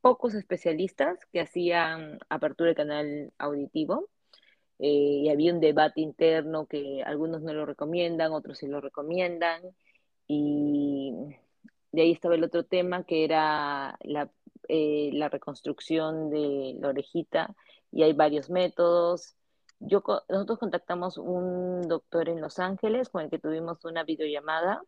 pocos 0.00 0.34
especialistas 0.34 1.18
que 1.32 1.40
hacían 1.40 2.18
apertura 2.28 2.70
de 2.70 2.76
canal 2.76 3.32
auditivo. 3.38 4.08
Eh, 4.78 5.22
y 5.24 5.28
había 5.28 5.52
un 5.52 5.60
debate 5.60 6.00
interno 6.00 6.66
que 6.66 7.02
algunos 7.04 7.42
no 7.42 7.52
lo 7.52 7.66
recomiendan, 7.66 8.32
otros 8.32 8.58
sí 8.58 8.66
lo 8.66 8.80
recomiendan. 8.80 9.62
Y 10.26 11.12
de 11.92 12.02
ahí 12.02 12.12
estaba 12.12 12.34
el 12.34 12.44
otro 12.44 12.64
tema 12.64 13.04
que 13.04 13.24
era 13.24 13.98
la, 14.02 14.30
eh, 14.68 15.10
la 15.12 15.28
reconstrucción 15.28 16.30
de 16.30 16.76
la 16.80 16.88
orejita 16.88 17.54
y 17.92 18.04
hay 18.04 18.12
varios 18.14 18.48
métodos. 18.50 19.36
Yo, 19.80 20.02
nosotros 20.28 20.58
contactamos 20.58 21.18
un 21.18 21.82
doctor 21.88 22.28
en 22.28 22.40
Los 22.40 22.58
Ángeles 22.58 23.08
con 23.08 23.22
el 23.22 23.30
que 23.30 23.38
tuvimos 23.38 23.84
una 23.84 24.04
videollamada. 24.04 24.82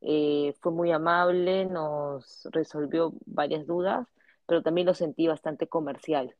Eh, 0.00 0.54
fue 0.60 0.72
muy 0.72 0.90
amable, 0.90 1.64
nos 1.66 2.48
resolvió 2.50 3.12
varias 3.26 3.66
dudas 3.66 4.08
pero 4.46 4.62
también 4.62 4.86
lo 4.86 4.94
sentí 4.94 5.26
bastante 5.26 5.68
comercial, 5.68 6.36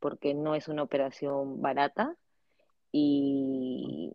porque 0.00 0.34
no 0.34 0.54
es 0.54 0.68
una 0.68 0.82
operación 0.82 1.60
barata. 1.60 2.16
Y, 2.92 4.12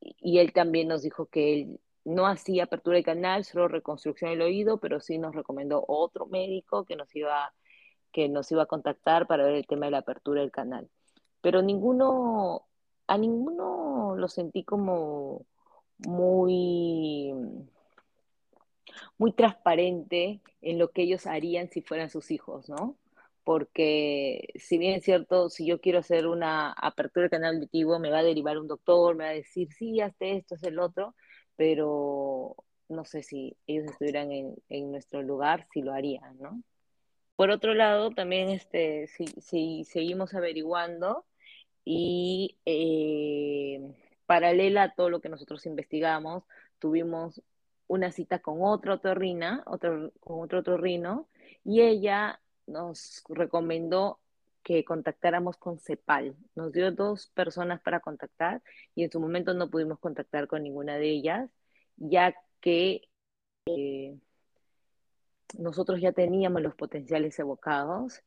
y 0.00 0.38
él 0.38 0.52
también 0.52 0.88
nos 0.88 1.02
dijo 1.02 1.26
que 1.26 1.54
él 1.54 1.80
no 2.04 2.26
hacía 2.26 2.64
apertura 2.64 2.96
de 2.96 3.04
canal, 3.04 3.44
solo 3.44 3.68
reconstrucción 3.68 4.30
del 4.30 4.42
oído, 4.42 4.78
pero 4.78 5.00
sí 5.00 5.18
nos 5.18 5.34
recomendó 5.34 5.84
otro 5.86 6.26
médico 6.26 6.84
que 6.84 6.96
nos 6.96 7.14
iba, 7.14 7.52
que 8.12 8.28
nos 8.28 8.50
iba 8.50 8.64
a 8.64 8.66
contactar 8.66 9.26
para 9.26 9.44
ver 9.44 9.54
el 9.54 9.66
tema 9.66 9.86
de 9.86 9.92
la 9.92 9.98
apertura 9.98 10.40
del 10.40 10.50
canal. 10.50 10.88
Pero 11.40 11.62
ninguno, 11.62 12.66
a 13.06 13.18
ninguno 13.18 14.14
lo 14.16 14.28
sentí 14.28 14.64
como 14.64 15.46
muy 15.98 17.32
muy 19.18 19.32
transparente 19.32 20.40
en 20.60 20.78
lo 20.78 20.90
que 20.92 21.02
ellos 21.02 21.26
harían 21.26 21.70
si 21.70 21.82
fueran 21.82 22.10
sus 22.10 22.30
hijos, 22.30 22.68
¿no? 22.68 22.96
Porque 23.44 24.52
si 24.56 24.78
bien 24.78 24.94
es 24.94 25.04
cierto, 25.04 25.50
si 25.50 25.66
yo 25.66 25.80
quiero 25.80 25.98
hacer 25.98 26.26
una 26.26 26.72
apertura 26.72 27.24
de 27.24 27.30
canal 27.30 27.56
auditivo, 27.56 27.98
me 27.98 28.10
va 28.10 28.18
a 28.18 28.22
derivar 28.22 28.58
un 28.58 28.68
doctor, 28.68 29.16
me 29.16 29.24
va 29.24 29.30
a 29.30 29.34
decir, 29.34 29.68
sí, 29.72 30.00
hazte 30.00 30.36
esto, 30.36 30.54
es 30.54 30.62
el 30.62 30.78
otro, 30.78 31.14
pero 31.56 32.56
no 32.88 33.04
sé 33.04 33.22
si 33.22 33.56
ellos 33.66 33.86
estuvieran 33.90 34.30
en, 34.32 34.90
nuestro 34.92 35.22
lugar, 35.22 35.66
si 35.72 35.82
lo 35.82 35.92
harían, 35.92 36.38
¿no? 36.38 36.62
Por 37.36 37.50
otro 37.50 37.74
lado, 37.74 38.10
también 38.10 38.50
este, 38.50 39.08
si, 39.08 39.84
seguimos 39.84 40.34
averiguando 40.34 41.24
y 41.84 42.58
eh, 42.66 43.80
paralela 44.26 44.84
a 44.84 44.94
todo 44.94 45.10
lo 45.10 45.20
que 45.20 45.28
nosotros 45.28 45.66
investigamos, 45.66 46.44
tuvimos 46.78 47.42
una 47.92 48.10
cita 48.10 48.38
con 48.38 48.62
otra 48.62 48.94
otorrina, 48.94 49.62
otro, 49.66 50.12
con 50.20 50.40
otro 50.40 50.60
otorrino, 50.60 51.28
y 51.62 51.82
ella 51.82 52.40
nos 52.66 53.22
recomendó 53.28 54.18
que 54.62 54.82
contactáramos 54.84 55.58
con 55.58 55.78
CEPAL. 55.78 56.34
Nos 56.54 56.72
dio 56.72 56.90
dos 56.92 57.26
personas 57.34 57.82
para 57.82 58.00
contactar 58.00 58.62
y 58.94 59.04
en 59.04 59.10
su 59.10 59.20
momento 59.20 59.52
no 59.52 59.68
pudimos 59.68 59.98
contactar 59.98 60.46
con 60.48 60.62
ninguna 60.62 60.96
de 60.96 61.10
ellas, 61.10 61.50
ya 61.96 62.34
que 62.60 63.02
eh, 63.66 64.16
nosotros 65.58 66.00
ya 66.00 66.12
teníamos 66.12 66.62
los 66.62 66.74
potenciales 66.74 67.38
evocados 67.38 68.22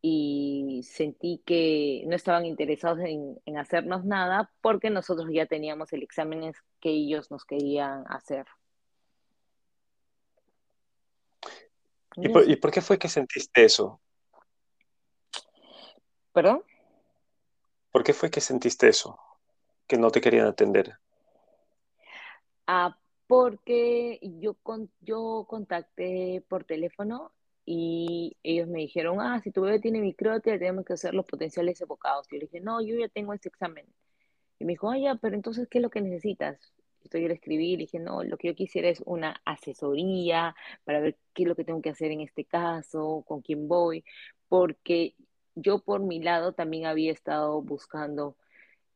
y 0.00 0.82
sentí 0.84 1.42
que 1.44 2.04
no 2.06 2.14
estaban 2.14 2.46
interesados 2.46 3.00
en, 3.00 3.40
en 3.46 3.58
hacernos 3.58 4.04
nada 4.04 4.52
porque 4.60 4.90
nosotros 4.90 5.28
ya 5.32 5.46
teníamos 5.46 5.92
el 5.92 6.04
examen 6.04 6.52
que 6.80 6.90
ellos 6.90 7.32
nos 7.32 7.44
querían 7.44 8.04
hacer. 8.08 8.46
¿Y 12.22 12.56
por, 12.56 12.72
qué 12.72 12.80
fue 12.80 12.98
que 12.98 13.08
sentiste 13.08 13.64
eso? 13.64 14.00
¿Perdón? 16.32 16.62
¿Por 17.90 18.04
qué 18.04 18.12
fue 18.12 18.30
que 18.30 18.40
sentiste 18.40 18.88
eso? 18.88 19.18
Que 19.86 19.96
no 19.96 20.10
te 20.10 20.20
querían 20.20 20.46
atender. 20.46 20.98
Ah, 22.66 22.98
porque 23.26 24.18
yo, 24.40 24.54
con, 24.54 24.90
yo 25.00 25.46
contacté 25.48 26.44
por 26.48 26.64
teléfono 26.64 27.32
y 27.64 28.36
ellos 28.42 28.68
me 28.68 28.80
dijeron, 28.80 29.20
ah, 29.20 29.40
si 29.42 29.50
tu 29.50 29.62
bebé 29.62 29.78
tiene 29.78 30.00
microtia, 30.00 30.58
tenemos 30.58 30.84
que 30.84 30.94
hacer 30.94 31.14
los 31.14 31.26
potenciales 31.26 31.80
evocados. 31.80 32.26
Y 32.30 32.36
yo 32.36 32.38
le 32.40 32.46
dije, 32.46 32.60
no, 32.60 32.80
yo 32.80 32.96
ya 32.96 33.08
tengo 33.08 33.32
ese 33.32 33.48
examen. 33.48 33.86
Y 34.58 34.64
me 34.64 34.72
dijo, 34.72 34.90
ah, 34.90 34.98
ya, 34.98 35.14
pero 35.16 35.36
entonces, 35.36 35.68
¿qué 35.68 35.78
es 35.78 35.82
lo 35.82 35.90
que 35.90 36.00
necesitas? 36.00 36.58
Yo 37.12 37.28
le 37.28 37.34
escribí 37.34 37.72
y 37.72 37.76
dije, 37.76 37.98
no, 37.98 38.22
lo 38.24 38.36
que 38.36 38.48
yo 38.48 38.54
quisiera 38.54 38.88
es 38.88 39.02
una 39.06 39.40
asesoría 39.44 40.54
para 40.84 41.00
ver 41.00 41.16
qué 41.34 41.44
es 41.44 41.48
lo 41.48 41.56
que 41.56 41.64
tengo 41.64 41.82
que 41.82 41.90
hacer 41.90 42.10
en 42.10 42.20
este 42.20 42.44
caso, 42.44 43.24
con 43.26 43.40
quién 43.40 43.68
voy, 43.68 44.04
porque 44.48 45.14
yo 45.54 45.80
por 45.80 46.00
mi 46.00 46.22
lado 46.22 46.52
también 46.52 46.86
había 46.86 47.12
estado 47.12 47.60
buscando 47.62 48.36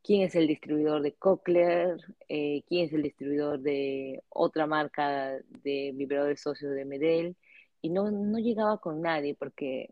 quién 0.02 0.22
es 0.22 0.34
el 0.34 0.46
distribuidor 0.46 1.02
de 1.02 1.14
Cochlear, 1.14 1.96
eh, 2.28 2.62
quién 2.68 2.86
es 2.86 2.92
el 2.92 3.02
distribuidor 3.02 3.60
de 3.60 4.22
otra 4.28 4.66
marca 4.66 5.38
de 5.62 5.92
vibradores 5.94 6.40
socios 6.40 6.74
de 6.74 6.84
Medel, 6.84 7.36
y 7.80 7.90
no, 7.90 8.10
no 8.10 8.38
llegaba 8.38 8.78
con 8.78 9.02
nadie 9.02 9.34
porque 9.34 9.90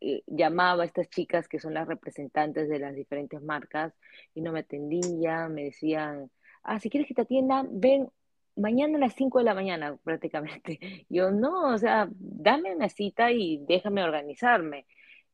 eh, 0.00 0.22
llamaba 0.26 0.82
a 0.82 0.86
estas 0.86 1.08
chicas 1.08 1.48
que 1.48 1.58
son 1.58 1.74
las 1.74 1.88
representantes 1.88 2.68
de 2.68 2.78
las 2.78 2.94
diferentes 2.94 3.42
marcas 3.42 3.94
y 4.34 4.40
no 4.40 4.52
me 4.52 4.60
atendían, 4.60 5.54
me 5.54 5.64
decían 5.64 6.30
ah, 6.64 6.80
si 6.80 6.90
quieres 6.90 7.08
que 7.08 7.14
te 7.14 7.22
atiendan, 7.22 7.68
ven 7.80 8.10
mañana 8.56 8.98
a 8.98 9.00
las 9.00 9.14
5 9.14 9.38
de 9.38 9.44
la 9.44 9.54
mañana 9.54 9.96
prácticamente. 10.04 11.06
Yo, 11.08 11.30
no, 11.30 11.74
o 11.74 11.78
sea, 11.78 12.08
dame 12.10 12.74
una 12.74 12.88
cita 12.88 13.30
y 13.32 13.58
déjame 13.66 14.02
organizarme. 14.04 14.86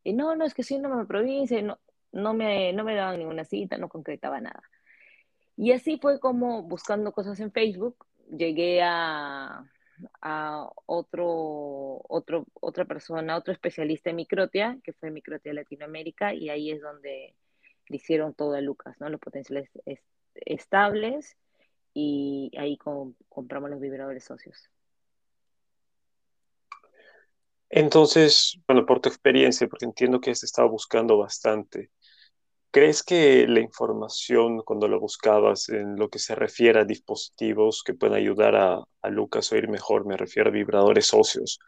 Y 0.05 0.13
no, 0.13 0.37
no, 0.37 0.45
es 0.45 0.55
que 0.55 0.63
soy 0.63 0.79
una 0.79 1.07
provincia, 1.07 1.61
no, 1.63 1.79
no, 2.13 2.35
me, 2.35 2.73
no 2.73 2.85
me 2.85 2.95
daban 2.95 3.19
ninguna 3.19 3.45
cita, 3.45 3.77
no 3.79 3.89
concretaba 3.89 4.41
nada. 4.41 4.63
Y 5.57 5.73
así 5.73 5.99
fue 5.99 6.21
como 6.21 6.63
buscando 6.63 7.13
cosas 7.13 7.39
en 7.41 7.53
Facebook, 7.53 8.07
llegué 8.31 8.83
a, 8.83 9.65
a 10.23 10.69
otro, 10.87 12.03
otro, 12.09 12.47
otra 12.55 12.85
persona, 12.87 13.37
otro 13.37 13.53
especialista 13.53 14.11
en 14.11 14.17
microtia, 14.17 14.79
que 14.83 14.93
fue 14.95 15.11
Microtia 15.11 15.53
Latinoamérica, 15.53 16.35
y 16.35 16.49
ahí 16.49 16.71
es 16.71 16.81
donde 16.81 17.35
le 17.89 17.97
hicieron 17.97 18.35
todo 18.35 18.55
a 18.55 18.61
Lucas, 18.61 18.97
¿no? 19.01 19.09
Los 19.11 19.21
potenciales 19.21 19.69
estables 20.47 21.37
y 21.95 22.53
ahí 22.57 22.79
compramos 23.29 23.71
los 23.71 23.81
vibradores 23.81 24.25
socios. 24.25 24.71
Entonces, 27.69 28.59
bueno, 28.67 28.85
por 28.85 29.01
tu 29.01 29.09
experiencia, 29.09 29.69
porque 29.69 29.85
entiendo 29.85 30.21
que 30.21 30.33
has 30.33 30.43
estado 30.43 30.69
buscando 30.69 31.17
bastante, 31.19 31.91
¿Crees 32.73 33.03
que 33.03 33.49
la 33.49 33.59
información 33.59 34.63
cuando 34.63 34.87
la 34.87 34.97
buscabas 34.97 35.69
en 35.71 35.97
lo 35.97 36.09
que 36.09 36.21
se 36.21 36.37
refiere 36.37 36.79
a 36.79 36.85
dispositivos 36.85 37.83
que 37.85 37.95
puedan 37.95 38.17
ayudar 38.17 38.55
a, 38.55 38.85
Lucas 39.11 39.51
a 39.51 39.57
oír 39.57 39.69
mejor, 39.69 40.07
me 40.07 40.17
refiero 40.17 40.51
a 40.51 40.53
vibradores 40.53 41.13
óseos, 41.13 41.59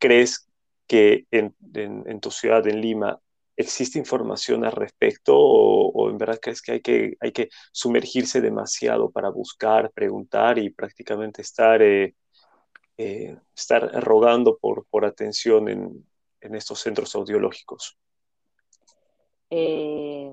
¿crees 0.00 0.48
que 0.88 1.26
en, 1.30 1.54
en, 1.74 2.20
tu 2.20 2.32
ciudad, 2.32 2.66
en 2.66 2.80
Lima, 2.80 3.20
existe 3.56 3.98
información 3.98 4.64
al 4.64 4.72
respecto 4.72 5.34
o, 5.36 6.10
en 6.10 6.18
verdad 6.18 6.38
crees 6.40 6.60
que 6.62 6.72
hay, 6.72 6.80
que 6.80 7.16
hay 7.20 7.32
que 7.32 7.48
sumergirse 7.72 8.40
demasiado 8.40 9.10
para 9.10 9.30
buscar, 9.30 9.90
preguntar 9.92 10.58
y 10.58 10.70
prácticamente 10.70 11.42
estar, 11.42 11.80
eh, 11.82 12.14
eh, 12.98 13.36
estar 13.54 13.82
rogando 14.02 14.58
por, 14.58 14.86
por 14.86 15.04
atención 15.04 15.68
en, 15.68 16.06
en 16.40 16.54
estos 16.54 16.80
centros 16.80 17.14
audiológicos? 17.14 17.98
Eh, 19.50 20.32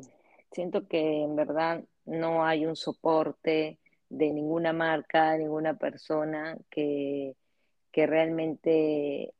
siento 0.51 0.87
que 0.87 1.23
en 1.23 1.35
verdad 1.35 1.83
no 2.05 2.45
hay 2.45 2.65
un 2.65 2.75
soporte 2.75 3.79
de 4.09 4.31
ninguna 4.31 4.73
marca, 4.73 5.37
ninguna 5.37 5.75
persona 5.75 6.57
que, 6.69 7.35
que 7.91 8.05
realmente 8.05 9.33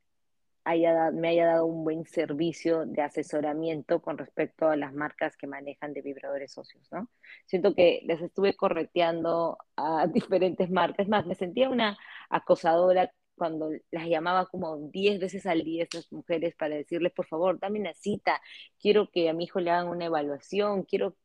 haya, 0.64 1.10
me 1.10 1.28
haya 1.28 1.46
dado 1.46 1.66
un 1.66 1.84
buen 1.84 2.06
servicio 2.06 2.86
de 2.86 3.02
asesoramiento 3.02 4.00
con 4.00 4.18
respecto 4.18 4.68
a 4.68 4.76
las 4.76 4.94
marcas 4.94 5.36
que 5.36 5.46
manejan 5.46 5.92
de 5.92 6.02
vibradores 6.02 6.52
socios, 6.52 6.88
¿no? 6.90 7.08
Siento 7.46 7.74
que 7.74 8.00
les 8.04 8.20
estuve 8.22 8.56
correteando 8.56 9.58
a 9.76 10.06
diferentes 10.08 10.70
marcas, 10.70 11.08
más, 11.08 11.26
me 11.26 11.34
sentía 11.34 11.68
una 11.68 11.98
acosadora 12.30 13.12
cuando 13.36 13.70
las 13.90 14.06
llamaba 14.06 14.46
como 14.46 14.78
10 14.78 15.20
veces 15.20 15.46
al 15.46 15.64
día 15.64 15.82
estas 15.82 16.10
mujeres 16.12 16.54
para 16.54 16.76
decirles, 16.76 17.12
por 17.12 17.26
favor, 17.26 17.58
dame 17.58 17.80
una 17.80 17.94
cita, 17.94 18.40
quiero 18.80 19.10
que 19.10 19.28
a 19.28 19.34
mi 19.34 19.44
hijo 19.44 19.60
le 19.60 19.70
hagan 19.70 19.88
una 19.88 20.06
evaluación, 20.06 20.84
quiero, 20.84 21.16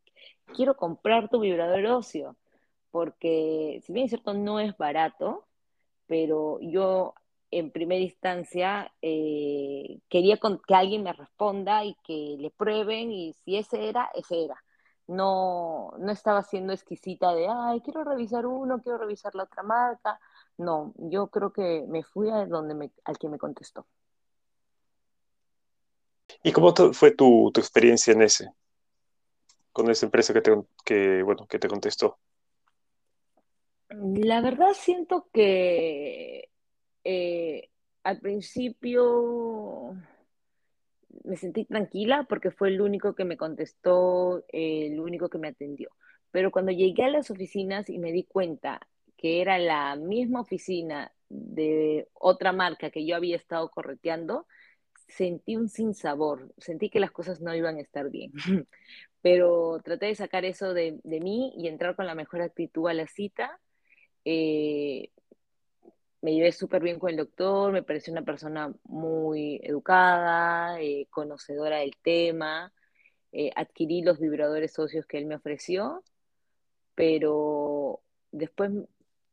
quiero 0.56 0.76
comprar 0.76 1.30
tu 1.30 1.40
vibrador 1.40 1.86
óseo, 1.86 2.36
porque 2.92 3.82
si 3.84 3.94
bien 3.94 4.06
es 4.06 4.12
cierto, 4.12 4.34
no 4.34 4.60
es 4.60 4.76
barato, 4.78 5.48
pero 6.08 6.60
yo 6.62 7.14
en 7.52 7.72
primera 7.72 8.02
instancia 8.02 8.92
eh, 9.02 10.00
quería 10.10 10.38
que 10.38 10.76
alguien 10.76 11.04
me 11.04 11.14
responda 11.14 11.84
y 11.84 11.96
que 12.04 12.36
le 12.40 12.52
prueben 12.52 13.12
y 13.12 13.34
si 13.34 13.58
ese 13.58 13.90
era, 13.90 14.10
ese 14.14 14.46
era. 14.46 14.64
No, 15.08 15.92
no 15.98 16.12
estaba 16.12 16.44
siendo 16.44 16.72
exquisita 16.72 17.34
de, 17.34 17.48
ay, 17.50 17.82
quiero 17.82 18.04
revisar 18.04 18.46
uno, 18.46 18.82
quiero 18.82 19.00
revisar 19.00 19.34
la 19.34 19.44
otra 19.44 19.64
marca, 19.64 20.20
no, 20.60 20.94
yo 20.98 21.28
creo 21.28 21.54
que 21.54 21.86
me 21.88 22.04
fui 22.04 22.30
a 22.30 22.46
donde 22.46 22.76
me, 22.76 22.92
al 23.06 23.18
que 23.18 23.30
me 23.30 23.40
contestó. 23.40 23.88
¿Y 26.44 26.52
cómo 26.52 26.74
fue 26.94 27.12
tu, 27.12 27.50
experiencia 27.56 28.14
en 28.14 28.22
ese? 28.22 28.52
Con 29.72 29.90
esa 29.90 30.06
empresa 30.06 30.34
que 30.34 30.42
te, 30.42 30.62
que, 30.84 31.24
bueno, 31.24 31.48
que 31.48 31.60
te 31.60 31.68
contestó. 31.68 32.20
La 33.90 34.42
verdad 34.42 34.74
siento 34.74 35.28
que 35.34 36.50
eh, 37.04 37.70
al 38.04 38.20
principio 38.20 39.96
me 41.24 41.36
sentí 41.38 41.66
tranquila 41.66 42.26
porque 42.28 42.52
fue 42.52 42.70
el 42.70 42.82
único 42.82 43.16
que 43.16 43.26
me 43.26 43.38
contestó, 43.38 44.44
el 44.50 45.00
único 45.00 45.30
que 45.30 45.38
me 45.38 45.50
atendió. 45.50 45.90
Pero 46.32 46.52
cuando 46.52 46.72
llegué 46.72 47.04
a 47.06 47.10
las 47.10 47.32
oficinas 47.32 47.90
y 47.90 47.98
me 47.98 48.12
di 48.12 48.24
cuenta 48.24 48.80
que 49.18 49.42
era 49.42 49.58
la 49.58 49.96
misma 49.96 50.42
oficina 50.42 51.12
de 51.30 52.08
otra 52.14 52.52
marca 52.52 52.90
que 52.90 53.06
yo 53.06 53.16
había 53.16 53.36
estado 53.36 53.70
correteando, 53.70 54.48
sentí 55.08 55.56
un 55.56 55.70
sinsabor, 55.70 56.54
sentí 56.58 56.90
que 56.90 57.00
las 57.00 57.12
cosas 57.12 57.42
no 57.42 57.54
iban 57.56 57.78
a 57.78 57.82
estar 57.82 58.10
bien. 58.10 58.32
Pero 59.22 59.82
traté 59.84 60.06
de 60.08 60.16
sacar 60.16 60.46
eso 60.46 60.74
de, 60.74 61.00
mí 61.04 61.54
y 61.58 61.68
entrar 61.68 61.96
con 61.96 62.06
la 62.06 62.16
mejor 62.16 62.42
actitud 62.42 62.88
a 62.88 62.94
la 62.94 63.08
cita. 63.08 63.60
Eh, 64.24 65.12
me 66.22 66.34
llevé 66.34 66.52
súper 66.52 66.82
bien 66.84 67.00
con 67.00 67.10
el 67.12 67.18
doctor, 67.18 67.72
me 67.72 67.84
pareció 67.84 68.12
una 68.14 68.24
persona 68.24 68.74
muy 68.84 69.60
educada, 69.64 70.82
eh, 70.82 71.08
conocedora 71.10 71.78
del 71.80 71.96
tema. 72.02 72.74
Eh, 73.32 73.52
adquirí 73.56 74.02
los 74.02 74.20
vibradores 74.20 74.74
socios 74.74 75.06
que 75.06 75.18
él 75.20 75.26
me 75.26 75.36
ofreció, 75.36 76.04
pero 76.96 78.02
después 78.32 78.72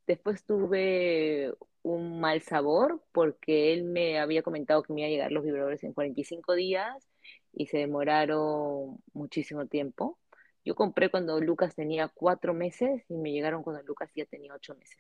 Después 0.07 0.45
tuve 0.45 1.53
un 1.83 2.21
mal 2.21 2.41
sabor 2.43 3.03
porque 3.13 3.73
él 3.73 3.85
me 3.85 4.19
había 4.21 4.43
comentado 4.43 4.83
que 4.83 4.93
me 4.93 5.01
iba 5.01 5.09
a 5.09 5.11
llegar 5.11 5.33
los 5.33 5.45
vibradores 5.45 5.83
en 5.85 5.93
45 5.93 6.55
días 6.55 7.09
y 7.53 7.67
se 7.67 7.79
demoraron 7.79 8.99
muchísimo 9.13 9.67
tiempo. 9.67 10.19
Yo 10.65 10.75
compré 10.77 11.11
cuando 11.11 11.41
Lucas 11.41 11.75
tenía 11.75 12.09
cuatro 12.09 12.55
meses 12.55 13.05
y 13.09 13.17
me 13.17 13.33
llegaron 13.33 13.63
cuando 13.63 13.83
Lucas 13.83 14.11
ya 14.15 14.25
tenía 14.27 14.55
ocho 14.55 14.75
meses. 14.77 14.99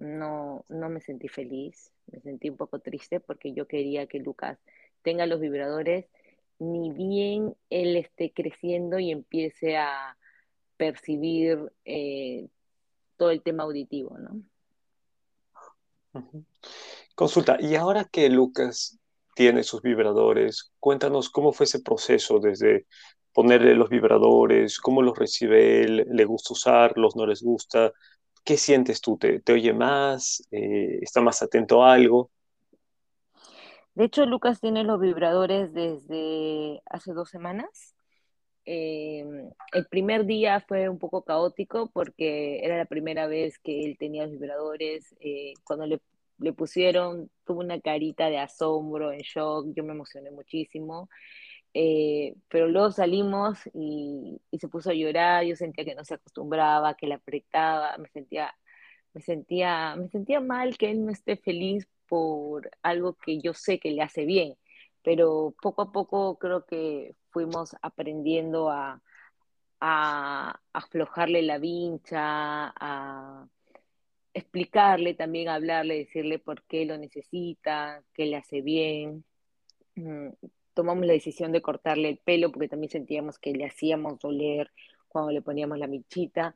No, 0.00 0.64
no 0.70 0.88
me 0.88 1.00
sentí 1.02 1.28
feliz, 1.28 1.92
me 2.10 2.20
sentí 2.20 2.48
un 2.48 2.56
poco 2.56 2.78
triste 2.78 3.20
porque 3.20 3.52
yo 3.52 3.68
quería 3.68 4.06
que 4.06 4.18
Lucas 4.18 4.58
tenga 5.02 5.26
los 5.26 5.40
vibradores, 5.40 6.06
ni 6.58 6.90
bien 6.90 7.54
él 7.68 7.96
esté 7.96 8.32
creciendo 8.32 8.98
y 8.98 9.10
empiece 9.10 9.76
a 9.76 10.16
percibir 10.78 11.70
eh, 11.84 12.48
todo 13.18 13.30
el 13.30 13.42
tema 13.42 13.64
auditivo, 13.64 14.16
¿no? 14.16 14.42
Consulta, 17.14 17.58
y 17.60 17.74
ahora 17.74 18.04
que 18.04 18.30
Lucas 18.30 18.98
tiene 19.34 19.62
sus 19.62 19.82
vibradores, 19.82 20.72
cuéntanos 20.80 21.28
cómo 21.28 21.52
fue 21.52 21.64
ese 21.64 21.80
proceso 21.80 22.38
desde 22.40 22.86
ponerle 23.34 23.74
los 23.74 23.90
vibradores, 23.90 24.80
cómo 24.80 25.02
los 25.02 25.18
recibe 25.18 25.82
él, 25.82 26.06
le 26.10 26.24
gusta 26.24 26.54
usarlos, 26.54 27.16
no 27.16 27.26
les 27.26 27.42
gusta, 27.42 27.92
¿qué 28.44 28.56
sientes 28.56 29.00
tú? 29.00 29.18
¿Te, 29.18 29.42
oye 29.52 29.72
más? 29.72 30.46
Eh, 30.50 30.98
¿Está 31.02 31.20
más 31.20 31.42
atento 31.42 31.82
a 31.82 31.94
algo? 31.94 32.30
De 33.94 34.04
hecho, 34.04 34.24
Lucas 34.26 34.60
tiene 34.60 34.84
los 34.84 35.00
vibradores 35.00 35.72
desde 35.74 36.80
hace 36.86 37.12
dos 37.12 37.28
semanas. 37.28 37.94
Eh, 38.64 39.24
el 39.72 39.86
primer 39.86 40.26
día 40.26 40.60
fue 40.60 40.88
un 40.88 40.98
poco 40.98 41.22
caótico 41.22 41.90
porque 41.92 42.60
era 42.62 42.76
la 42.76 42.84
primera 42.84 43.26
vez 43.26 43.58
que 43.58 43.84
él 43.84 43.96
tenía 43.98 44.24
los 44.24 44.32
vibradores. 44.32 45.14
Eh, 45.20 45.54
cuando 45.64 45.86
le, 45.86 46.00
le, 46.38 46.52
pusieron, 46.52 47.30
tuvo 47.44 47.60
una 47.60 47.80
carita 47.80 48.30
de 48.30 48.38
asombro, 48.38 49.12
en 49.12 49.20
shock, 49.20 49.66
yo 49.74 49.82
me 49.84 49.92
emocioné 49.92 50.30
muchísimo. 50.30 51.08
Eh, 51.74 52.34
pero 52.48 52.68
luego 52.68 52.90
salimos 52.92 53.58
y, 53.74 54.40
se 54.58 54.68
puso 54.68 54.90
a 54.90 54.94
llorar, 54.94 55.44
yo 55.44 55.56
sentía 55.56 55.84
que 55.84 55.94
no 55.94 56.04
se 56.04 56.14
acostumbraba, 56.14 56.94
que 56.94 57.06
le 57.06 57.14
apretaba, 57.14 57.96
me 57.98 58.08
sentía, 58.08 58.54
me 59.14 59.20
sentía, 59.22 59.96
me 59.96 60.08
sentía 60.08 60.40
mal 60.40 60.76
que 60.78 60.90
él 60.90 61.04
no 61.04 61.12
esté 61.12 61.36
feliz 61.36 61.88
por 62.08 62.70
algo 62.82 63.14
que 63.14 63.40
yo 63.40 63.54
sé 63.54 63.78
que 63.78 63.90
le 63.92 64.02
hace 64.02 64.24
bien 64.24 64.56
pero 65.02 65.54
poco 65.60 65.82
a 65.82 65.92
poco 65.92 66.38
creo 66.38 66.64
que 66.66 67.14
fuimos 67.30 67.76
aprendiendo 67.82 68.70
a, 68.70 69.00
aflojarle 70.72 71.40
la 71.40 71.56
vincha, 71.56 72.74
a 72.76 73.48
explicarle 74.34 75.14
también, 75.14 75.48
hablarle, 75.48 75.96
decirle 75.96 76.38
por 76.38 76.62
qué 76.64 76.84
lo 76.84 76.98
necesita, 76.98 78.04
qué 78.12 78.26
le 78.26 78.36
hace 78.36 78.60
bien. 78.60 79.24
Tomamos 80.74 81.06
la 81.06 81.12
decisión 81.12 81.52
de 81.52 81.62
cortarle 81.62 82.08
el 82.08 82.18
pelo 82.18 82.50
porque 82.52 82.68
también 82.68 82.90
sentíamos 82.90 83.38
que 83.38 83.52
le 83.52 83.66
hacíamos 83.66 84.18
doler 84.18 84.70
cuando 85.08 85.32
le 85.32 85.42
poníamos 85.42 85.78
la 85.78 85.86
vinchita. 85.86 86.54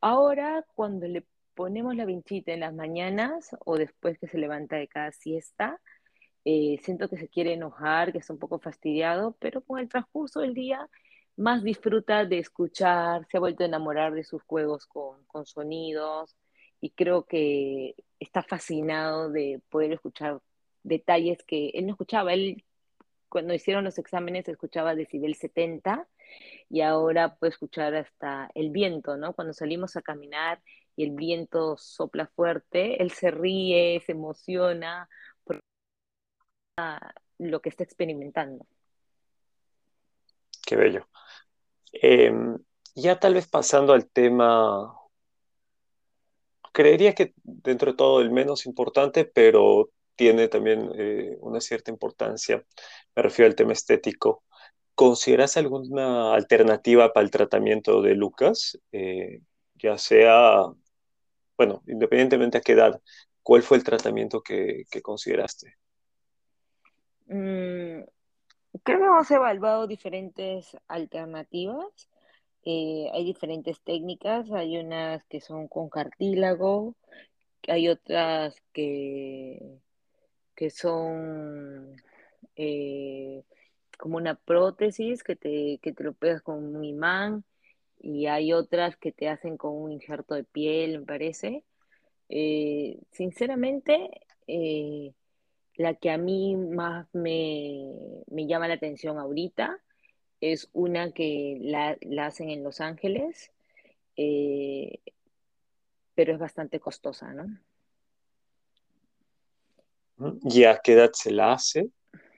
Ahora, 0.00 0.64
cuando 0.74 1.06
le 1.06 1.24
ponemos 1.54 1.94
la 1.96 2.04
vinchita 2.04 2.52
en 2.52 2.60
las 2.60 2.74
mañanas 2.74 3.56
o 3.64 3.76
después 3.76 4.18
que 4.18 4.28
se 4.28 4.38
levanta 4.38 4.76
de 4.76 4.88
cada 4.88 5.12
siesta, 5.12 5.80
eh, 6.44 6.78
siento 6.82 7.08
que 7.08 7.18
se 7.18 7.28
quiere 7.28 7.52
enojar, 7.54 8.12
que 8.12 8.18
está 8.18 8.32
un 8.32 8.38
poco 8.38 8.58
fastidiado, 8.58 9.36
pero 9.40 9.62
con 9.62 9.78
el 9.78 9.88
transcurso 9.88 10.40
del 10.40 10.54
día 10.54 10.88
más 11.36 11.62
disfruta 11.62 12.24
de 12.24 12.38
escuchar, 12.38 13.26
se 13.30 13.36
ha 13.36 13.40
vuelto 13.40 13.62
a 13.62 13.66
enamorar 13.66 14.14
de 14.14 14.24
sus 14.24 14.42
juegos 14.42 14.86
con, 14.86 15.24
con 15.26 15.46
sonidos 15.46 16.36
y 16.80 16.90
creo 16.90 17.24
que 17.26 17.94
está 18.18 18.42
fascinado 18.42 19.30
de 19.30 19.60
poder 19.70 19.92
escuchar 19.92 20.40
detalles 20.82 21.42
que 21.44 21.70
él 21.70 21.86
no 21.86 21.92
escuchaba. 21.92 22.32
Él 22.34 22.64
cuando 23.30 23.54
hicieron 23.54 23.84
los 23.84 23.96
exámenes 23.96 24.48
escuchaba 24.48 24.94
decibel 24.94 25.34
70 25.34 26.06
y 26.68 26.82
ahora 26.82 27.36
puede 27.36 27.52
escuchar 27.52 27.94
hasta 27.94 28.50
el 28.54 28.70
viento, 28.70 29.16
¿no? 29.16 29.32
Cuando 29.32 29.54
salimos 29.54 29.96
a 29.96 30.02
caminar 30.02 30.60
y 30.96 31.04
el 31.04 31.12
viento 31.12 31.76
sopla 31.78 32.26
fuerte, 32.26 33.02
él 33.02 33.12
se 33.12 33.30
ríe, 33.30 34.02
se 34.04 34.12
emociona 34.12 35.08
lo 37.38 37.60
que 37.60 37.68
está 37.68 37.84
experimentando. 37.84 38.66
Qué 40.66 40.76
bello. 40.76 41.08
Em, 41.92 42.58
ya 42.94 43.18
tal 43.18 43.34
vez 43.34 43.48
pasando 43.48 43.92
al 43.92 44.08
tema, 44.08 44.94
creería 46.72 47.14
que 47.14 47.32
dentro 47.42 47.92
de 47.92 47.96
todo 47.96 48.20
el 48.20 48.30
menos 48.30 48.66
importante, 48.66 49.24
pero 49.24 49.90
tiene 50.16 50.48
también 50.48 50.90
eh, 50.96 51.36
una 51.40 51.60
cierta 51.60 51.90
importancia, 51.90 52.64
me 53.14 53.22
refiero 53.22 53.48
al 53.48 53.56
tema 53.56 53.72
estético. 53.72 54.44
¿consideras 55.00 55.56
alguna 55.56 56.34
alternativa 56.34 57.10
para 57.14 57.24
el 57.24 57.30
tratamiento 57.30 58.02
de 58.02 58.14
Lucas? 58.14 58.78
Eh, 58.92 59.40
ya 59.76 59.96
sea, 59.96 60.66
bueno, 61.56 61.82
independientemente 61.86 62.58
a 62.58 62.60
qué 62.60 62.72
edad, 62.72 63.00
¿cuál 63.42 63.62
fue 63.62 63.78
el 63.78 63.82
tratamiento 63.82 64.42
que, 64.42 64.84
consideraste? 65.02 65.74
Mm, 67.28 68.04
creo 68.82 68.98
que 68.98 69.06
hemos 69.06 69.30
evaluado 69.30 69.86
diferentes 69.86 70.76
alternativas. 70.86 72.10
Eh, 72.66 73.08
hay 73.14 73.24
diferentes 73.24 73.80
técnicas, 73.80 74.52
hay 74.52 74.76
unas 74.76 75.24
que 75.30 75.40
son 75.40 75.66
con 75.66 75.88
cartílago, 75.88 76.94
hay 77.68 77.88
otras 77.88 78.54
que, 78.74 79.59
que 80.60 80.68
son 80.68 81.96
eh, 82.54 83.44
como 83.98 84.18
una 84.18 84.34
prótesis 84.34 85.24
que 85.24 85.34
te, 85.34 85.78
que 85.80 85.94
te 85.94 86.04
lo 86.04 86.12
pegas 86.12 86.42
con 86.42 86.76
un 86.76 86.84
imán 86.84 87.44
y 87.98 88.26
hay 88.26 88.52
otras 88.52 88.98
que 88.98 89.10
te 89.10 89.30
hacen 89.30 89.56
con 89.56 89.74
un 89.74 89.90
injerto 89.90 90.34
de 90.34 90.44
piel, 90.44 90.98
me 90.98 91.06
parece. 91.06 91.64
Eh, 92.28 92.98
sinceramente, 93.10 94.10
eh, 94.48 95.14
la 95.76 95.94
que 95.94 96.10
a 96.10 96.18
mí 96.18 96.56
más 96.56 97.08
me, 97.14 97.86
llama 98.28 98.68
la 98.68 98.74
atención 98.74 99.18
ahorita 99.18 99.80
es 100.42 100.68
una 100.74 101.12
que 101.12 101.56
la, 101.62 101.96
hacen 102.26 102.50
en 102.50 102.62
Los 102.62 102.82
Ángeles, 102.82 103.50
pero 106.14 106.34
es 106.34 106.38
bastante 106.38 106.80
costosa, 106.80 107.32
¿no? 107.32 107.46
¿Y 110.44 110.64
a 110.64 110.78
qué 110.78 110.92
edad 110.92 111.10
se 111.12 111.30
la 111.30 111.52
hace? 111.52 111.90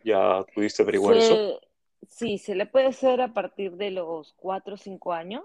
¿Ya 0.05 0.45
pudiste 0.55 0.83
averiguar 0.83 1.16
eso? 1.16 1.61
Sí, 2.09 2.38
se 2.38 2.55
le 2.55 2.66
puede 2.66 2.87
hacer 2.87 3.21
a 3.21 3.33
partir 3.33 3.77
de 3.77 3.90
los 3.90 4.35
4 4.35 4.75
o 4.75 4.77
5 4.77 5.12
años. 5.12 5.45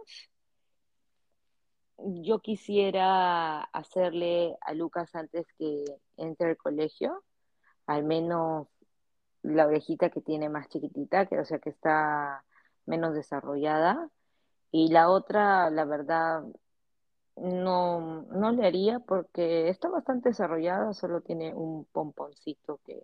Yo 1.97 2.39
quisiera 2.39 3.61
hacerle 3.61 4.55
a 4.61 4.73
Lucas 4.73 5.15
antes 5.15 5.47
que 5.57 5.83
entre 6.17 6.51
el 6.51 6.57
colegio, 6.57 7.23
al 7.87 8.03
menos 8.03 8.67
la 9.41 9.65
orejita 9.65 10.09
que 10.09 10.21
tiene 10.21 10.49
más 10.49 10.67
chiquitita, 10.69 11.25
que 11.25 11.39
o 11.39 11.45
sea 11.45 11.59
que 11.59 11.69
está 11.69 12.43
menos 12.85 13.15
desarrollada. 13.15 14.09
Y 14.71 14.89
la 14.91 15.09
otra, 15.09 15.69
la 15.69 15.85
verdad, 15.85 16.43
no, 17.37 18.23
no 18.23 18.51
le 18.51 18.65
haría 18.65 18.99
porque 18.99 19.69
está 19.69 19.89
bastante 19.89 20.29
desarrollada, 20.29 20.93
solo 20.93 21.21
tiene 21.21 21.53
un 21.53 21.85
pomponcito 21.85 22.79
que 22.85 23.03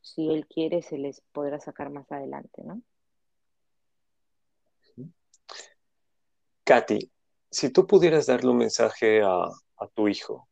si 0.00 0.30
él 0.30 0.46
quiere 0.46 0.82
se 0.82 0.98
les 0.98 1.20
podrá 1.32 1.60
sacar 1.60 1.90
más 1.90 2.10
adelante, 2.10 2.62
¿no? 2.64 2.82
Katy, 6.64 7.10
si 7.50 7.70
tú 7.70 7.86
pudieras 7.86 8.26
darle 8.26 8.50
un 8.50 8.58
mensaje 8.58 9.22
a, 9.22 9.48
tu 9.94 10.06
hijo 10.06 10.48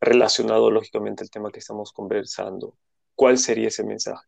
relacionado 0.00 0.68
lógicamente 0.72 1.22
al 1.22 1.30
tema 1.30 1.52
que 1.52 1.60
estamos 1.60 1.92
conversando, 1.92 2.76
¿cuál 3.14 3.38
sería 3.38 3.68
ese 3.68 3.84
mensaje? 3.84 4.26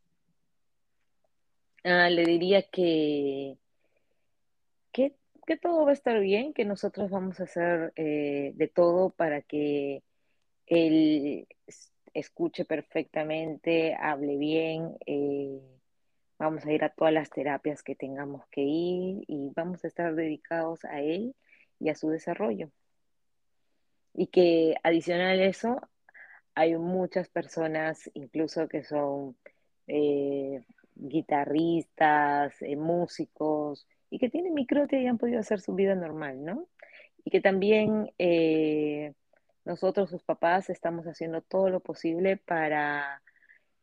Ah, 1.83 2.09
le 2.09 2.25
diría 2.25 2.62
que, 2.70 3.59
que, 5.50 5.56
todo 5.56 5.84
va 5.84 5.90
a 5.90 5.94
estar 5.94 6.20
bien, 6.20 6.52
que 6.54 6.64
nosotros 6.64 7.10
vamos 7.10 7.40
a 7.40 7.44
hacer 7.44 7.92
eh, 7.96 8.52
de 8.54 8.68
todo 8.68 9.10
para 9.10 9.42
que 9.42 10.04
él 10.66 11.48
escuche 12.14 12.64
perfectamente, 12.64 13.96
hable 13.96 14.36
bien, 14.36 14.96
eh, 15.06 15.60
vamos 16.38 16.64
a 16.64 16.72
ir 16.72 16.84
a 16.84 16.90
todas 16.90 17.12
las 17.12 17.30
terapias 17.30 17.82
que 17.82 17.96
tengamos 17.96 18.46
que 18.52 18.60
ir 18.60 19.24
y 19.26 19.50
vamos 19.56 19.84
a 19.84 19.88
estar 19.88 20.14
dedicados 20.14 20.84
a 20.84 21.00
él 21.00 21.34
y 21.80 21.88
a 21.88 21.96
su 21.96 22.10
desarrollo. 22.10 22.70
Y 24.14 24.28
que 24.28 24.76
adicional 24.84 25.40
a 25.40 25.46
eso, 25.46 25.80
hay 26.54 26.76
muchas 26.76 27.28
personas, 27.28 28.08
incluso 28.14 28.68
que 28.68 28.84
son 28.84 29.36
eh, 29.88 30.62
guitarristas, 30.94 32.54
músicos, 32.76 33.88
y 34.11 34.18
que 34.18 34.29
tienen 34.29 34.55
microtia 34.55 35.01
y 35.01 35.07
han 35.07 35.18
podido 35.18 35.40
hacer 35.40 35.61
su 35.61 35.75
vida 35.75 35.94
normal, 35.94 36.44
¿no? 36.44 36.68
Y 37.25 37.31
que 37.31 37.40
también 37.40 38.11
nosotros, 39.64 40.11
sus 40.11 40.23
papás, 40.25 40.70
estamos 40.70 41.07
haciendo 41.07 41.42
todo 41.42 41.70
lo 41.70 41.81
posible 41.81 42.37
para 42.37 43.23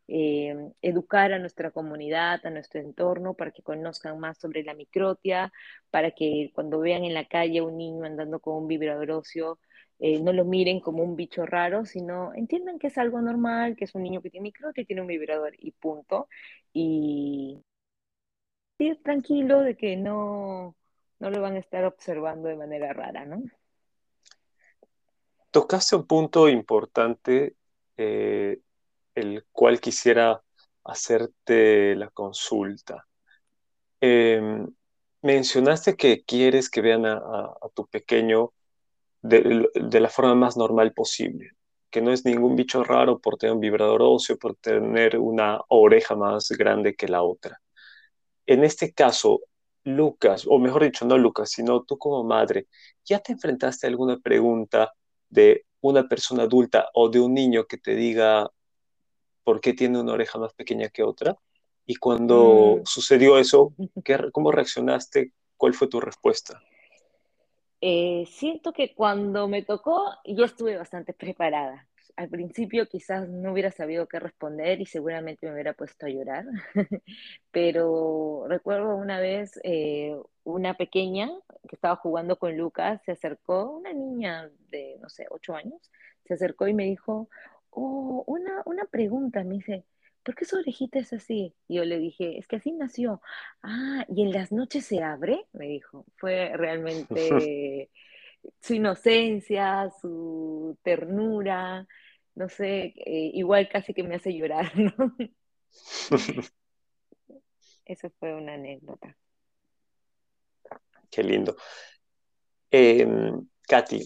eh, 0.08 0.54
educar 0.82 1.32
a 1.32 1.38
nuestra 1.38 1.70
comunidad, 1.70 2.44
a 2.44 2.50
nuestro 2.50 2.80
entorno, 2.80 3.34
para 3.34 3.52
que 3.52 3.62
conozcan 3.62 4.18
más 4.18 4.38
sobre 4.38 4.62
la 4.64 4.74
microtia, 4.74 5.52
para 5.90 6.10
que 6.12 6.50
cuando 6.54 6.80
vean 6.80 7.04
en 7.04 7.14
la 7.14 7.26
calle 7.26 7.60
un 7.62 7.76
niño 7.76 8.04
andando 8.04 8.40
con 8.40 8.56
un 8.56 8.68
vibrador 8.68 9.10
óseo, 9.10 9.58
eh, 10.00 10.20
no 10.20 10.32
lo 10.32 10.44
miren 10.44 10.80
como 10.80 11.02
un 11.02 11.16
bicho 11.16 11.44
raro, 11.46 11.84
sino 11.84 12.32
entiendan 12.34 12.78
que 12.78 12.86
es 12.88 12.98
algo 12.98 13.20
normal, 13.20 13.76
que 13.76 13.84
es 13.84 13.94
un 13.94 14.02
niño 14.02 14.22
que 14.22 14.30
tiene 14.30 14.44
microtia 14.44 14.82
y 14.82 14.86
tiene 14.86 15.02
un 15.02 15.08
vibrador 15.08 15.54
y 15.58 15.72
punto. 15.72 16.28
Y 16.72 17.62
ir 18.78 19.02
tranquilo 19.02 19.60
de 19.60 19.76
que 19.76 19.96
no, 19.96 20.76
no 21.18 21.30
lo 21.30 21.40
van 21.40 21.56
a 21.56 21.58
estar 21.58 21.84
observando 21.84 22.48
de 22.48 22.56
manera 22.56 22.92
rara, 22.92 23.24
¿no? 23.24 23.42
Tocaste 25.50 25.96
un 25.96 26.06
punto 26.06 26.48
importante, 26.48 27.56
eh, 27.96 28.60
el 29.14 29.44
cual 29.50 29.80
quisiera 29.80 30.42
hacerte 30.84 31.96
la 31.96 32.10
consulta. 32.10 33.06
Em, 34.00 34.66
mencionaste 35.22 35.96
que 35.96 36.22
quieres 36.24 36.70
que 36.70 36.80
vean 36.80 37.06
a, 37.06 37.54
tu 37.74 37.86
pequeño 37.86 38.52
de, 39.22 39.68
la 40.00 40.08
forma 40.08 40.34
más 40.34 40.56
normal 40.56 40.92
posible, 40.92 41.52
que 41.90 42.00
no 42.00 42.12
es 42.12 42.24
ningún 42.24 42.54
bicho 42.54 42.84
raro 42.84 43.18
por 43.18 43.36
tener 43.36 43.54
un 43.54 43.60
vibrador 43.60 44.02
óseo, 44.02 44.38
por 44.38 44.54
tener 44.56 45.18
una 45.18 45.60
oreja 45.68 46.14
más 46.14 46.50
grande 46.50 46.94
que 46.94 47.08
la 47.08 47.22
otra. 47.22 47.60
En 48.48 48.64
este 48.64 48.94
caso, 48.94 49.42
Lucas, 49.84 50.46
o 50.48 50.58
mejor 50.58 50.82
dicho, 50.82 51.04
no 51.04 51.18
Lucas, 51.18 51.50
sino 51.50 51.82
tú 51.82 51.98
como 51.98 52.24
madre, 52.24 52.66
¿ya 53.04 53.18
te 53.18 53.32
enfrentaste 53.32 53.86
a 53.86 53.90
alguna 53.90 54.18
pregunta 54.18 54.94
de 55.28 55.66
una 55.82 56.08
persona 56.08 56.44
adulta 56.44 56.88
o 56.94 57.10
de 57.10 57.20
un 57.20 57.34
niño 57.34 57.66
que 57.66 57.76
te 57.76 57.94
diga 57.94 58.50
por 59.44 59.60
qué 59.60 59.74
tiene 59.74 60.00
una 60.00 60.14
oreja 60.14 60.38
más 60.38 60.54
pequeña 60.54 60.88
que 60.88 61.02
otra. 61.02 61.36
Y 61.84 61.96
cuando 61.96 62.78
mm. 62.80 62.86
sucedió 62.86 63.38
eso, 63.38 63.74
¿cómo 64.32 64.50
reaccionaste? 64.50 65.32
¿Cuál 65.58 65.74
fue 65.74 65.88
tu 65.88 66.00
respuesta? 66.00 66.62
Eh, 67.82 68.24
siento 68.30 68.72
que 68.72 68.94
cuando 68.94 69.46
me 69.46 69.62
tocó, 69.62 70.10
yo 70.24 70.44
estuve 70.44 70.78
bastante 70.78 71.12
preparada 71.12 71.86
al 72.18 72.28
principio 72.28 72.88
quizás 72.88 73.28
no 73.28 73.52
hubiera 73.52 73.70
sabido 73.70 74.08
qué 74.08 74.18
responder 74.18 74.80
y 74.80 74.86
seguramente 74.86 75.46
me 75.46 75.52
hubiera 75.52 75.72
puesto 75.72 76.06
a 76.06 76.08
llorar, 76.08 76.46
pero 77.52 78.44
recuerdo 78.48 78.96
una 78.96 79.20
vez 79.20 79.60
eh, 79.62 80.16
una 80.42 80.74
pequeña 80.74 81.30
que 81.68 81.76
estaba 81.76 81.94
jugando 81.94 82.36
con 82.36 82.56
Lucas, 82.56 83.00
se 83.04 83.12
acercó, 83.12 83.70
una 83.70 83.92
niña 83.92 84.50
de, 84.68 84.96
no 85.00 85.08
sé, 85.08 85.26
ocho 85.30 85.54
años, 85.54 85.92
se 86.24 86.34
acercó 86.34 86.66
y 86.66 86.74
me 86.74 86.86
dijo, 86.86 87.30
oh, 87.70 88.24
una, 88.26 88.62
una 88.66 88.84
pregunta, 88.86 89.44
me 89.44 89.54
dice, 89.54 89.84
¿por 90.24 90.34
qué 90.34 90.44
su 90.44 90.56
orejita 90.56 90.98
es 90.98 91.12
así? 91.12 91.54
Y 91.68 91.76
yo 91.76 91.84
le 91.84 92.00
dije, 92.00 92.36
es 92.36 92.48
que 92.48 92.56
así 92.56 92.72
nació. 92.72 93.22
Ah, 93.62 94.04
¿y 94.08 94.22
en 94.22 94.32
las 94.32 94.50
noches 94.50 94.84
se 94.86 95.04
abre? 95.04 95.46
Me 95.52 95.68
dijo. 95.68 96.04
Fue 96.16 96.50
realmente 96.56 97.90
su 98.60 98.74
inocencia, 98.74 99.90
su 100.00 100.76
ternura, 100.82 101.86
no 102.38 102.48
sé, 102.48 102.94
eh, 102.94 103.30
igual 103.34 103.68
casi 103.68 103.92
que 103.92 104.04
me 104.04 104.14
hace 104.14 104.32
llorar, 104.32 104.70
¿no? 104.78 105.16
Eso 107.84 108.10
fue 108.20 108.32
una 108.32 108.54
anécdota. 108.54 109.16
Qué 111.10 111.24
lindo. 111.24 111.56
Eh, 112.70 113.04
Katy, 113.66 114.04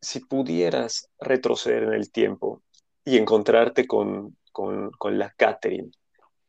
si 0.00 0.20
pudieras 0.20 1.10
retroceder 1.18 1.82
en 1.82 1.92
el 1.92 2.10
tiempo 2.10 2.62
y 3.04 3.18
encontrarte 3.18 3.86
con, 3.86 4.38
con, 4.50 4.90
con 4.92 5.18
la 5.18 5.28
Catherine 5.30 5.90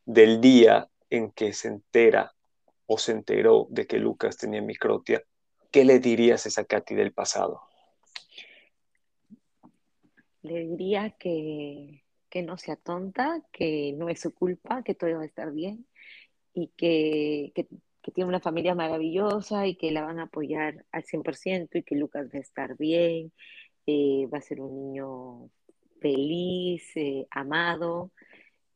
del 0.06 0.40
día 0.40 0.88
en 1.10 1.30
que 1.30 1.52
se 1.52 1.68
entera 1.68 2.32
o 2.86 2.96
se 2.96 3.12
enteró 3.12 3.66
de 3.68 3.86
que 3.86 3.98
Lucas 3.98 4.38
tenía 4.38 4.62
microtia, 4.62 5.22
¿qué 5.70 5.84
le 5.84 5.98
dirías 5.98 6.46
a 6.46 6.48
esa 6.48 6.64
Katy 6.64 6.94
del 6.94 7.12
pasado? 7.12 7.60
Le 10.46 10.66
diría 10.66 11.10
que, 11.10 12.02
no 12.44 12.58
sea 12.58 12.76
tonta, 12.76 13.42
que 13.50 13.94
no 13.96 14.10
es 14.10 14.20
su 14.20 14.34
culpa, 14.34 14.82
que 14.82 14.94
todo 14.94 15.10
va 15.16 15.22
a 15.22 15.26
estar 15.26 15.52
bien 15.52 15.86
y 16.52 16.68
que, 16.76 17.52
tiene 18.14 18.28
una 18.28 18.40
familia 18.40 18.74
maravillosa 18.74 19.66
y 19.66 19.74
que 19.74 19.90
la 19.90 20.02
van 20.02 20.20
a 20.20 20.24
apoyar 20.24 20.84
al 20.92 21.02
100% 21.02 21.78
y 21.78 21.82
que 21.82 21.96
Lucas 21.96 22.28
va 22.32 22.38
a 22.38 22.40
estar 22.40 22.76
bien, 22.76 23.32
eh, 23.84 24.28
va 24.32 24.38
a 24.38 24.42
ser 24.42 24.60
un 24.60 24.76
niño 24.76 25.50
feliz, 26.00 26.84
eh, 26.94 27.26
amado 27.30 28.12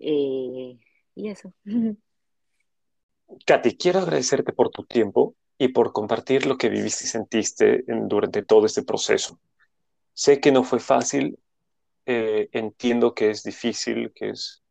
eh, 0.00 0.78
y 1.14 1.28
eso. 1.28 1.52
Katy, 3.46 3.76
quiero 3.76 4.00
agradecerte 4.00 4.52
por 4.52 4.70
tu 4.70 4.84
tiempo 4.84 5.36
y 5.56 5.68
por 5.68 5.92
compartir 5.92 6.46
lo 6.46 6.56
que 6.56 6.68
viviste 6.68 7.04
y 7.04 7.08
sentiste 7.08 7.84
durante 7.86 8.42
todo 8.42 8.66
este 8.66 8.82
proceso. 8.82 9.38
Sé 10.12 10.40
que 10.40 10.52
no 10.52 10.64
fue 10.64 10.80
fácil, 10.80 11.38
eh, 12.06 12.48
entiendo 12.52 13.14
que 13.14 13.30
es 13.30 13.42
difícil, 13.42 14.12
que 14.14 14.30
es, 14.30 14.62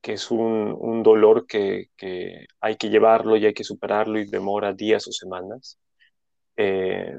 que 0.00 0.14
es 0.14 0.30
un, 0.30 1.02
dolor 1.02 1.46
que, 1.46 1.90
hay 2.60 2.76
que 2.76 2.88
llevarlo 2.88 3.36
y 3.36 3.46
hay 3.46 3.54
que 3.54 3.64
superarlo 3.64 4.18
y 4.18 4.28
demora 4.28 4.72
días 4.72 5.06
o 5.08 5.12
semanas. 5.12 5.78
Eh, 6.56 7.14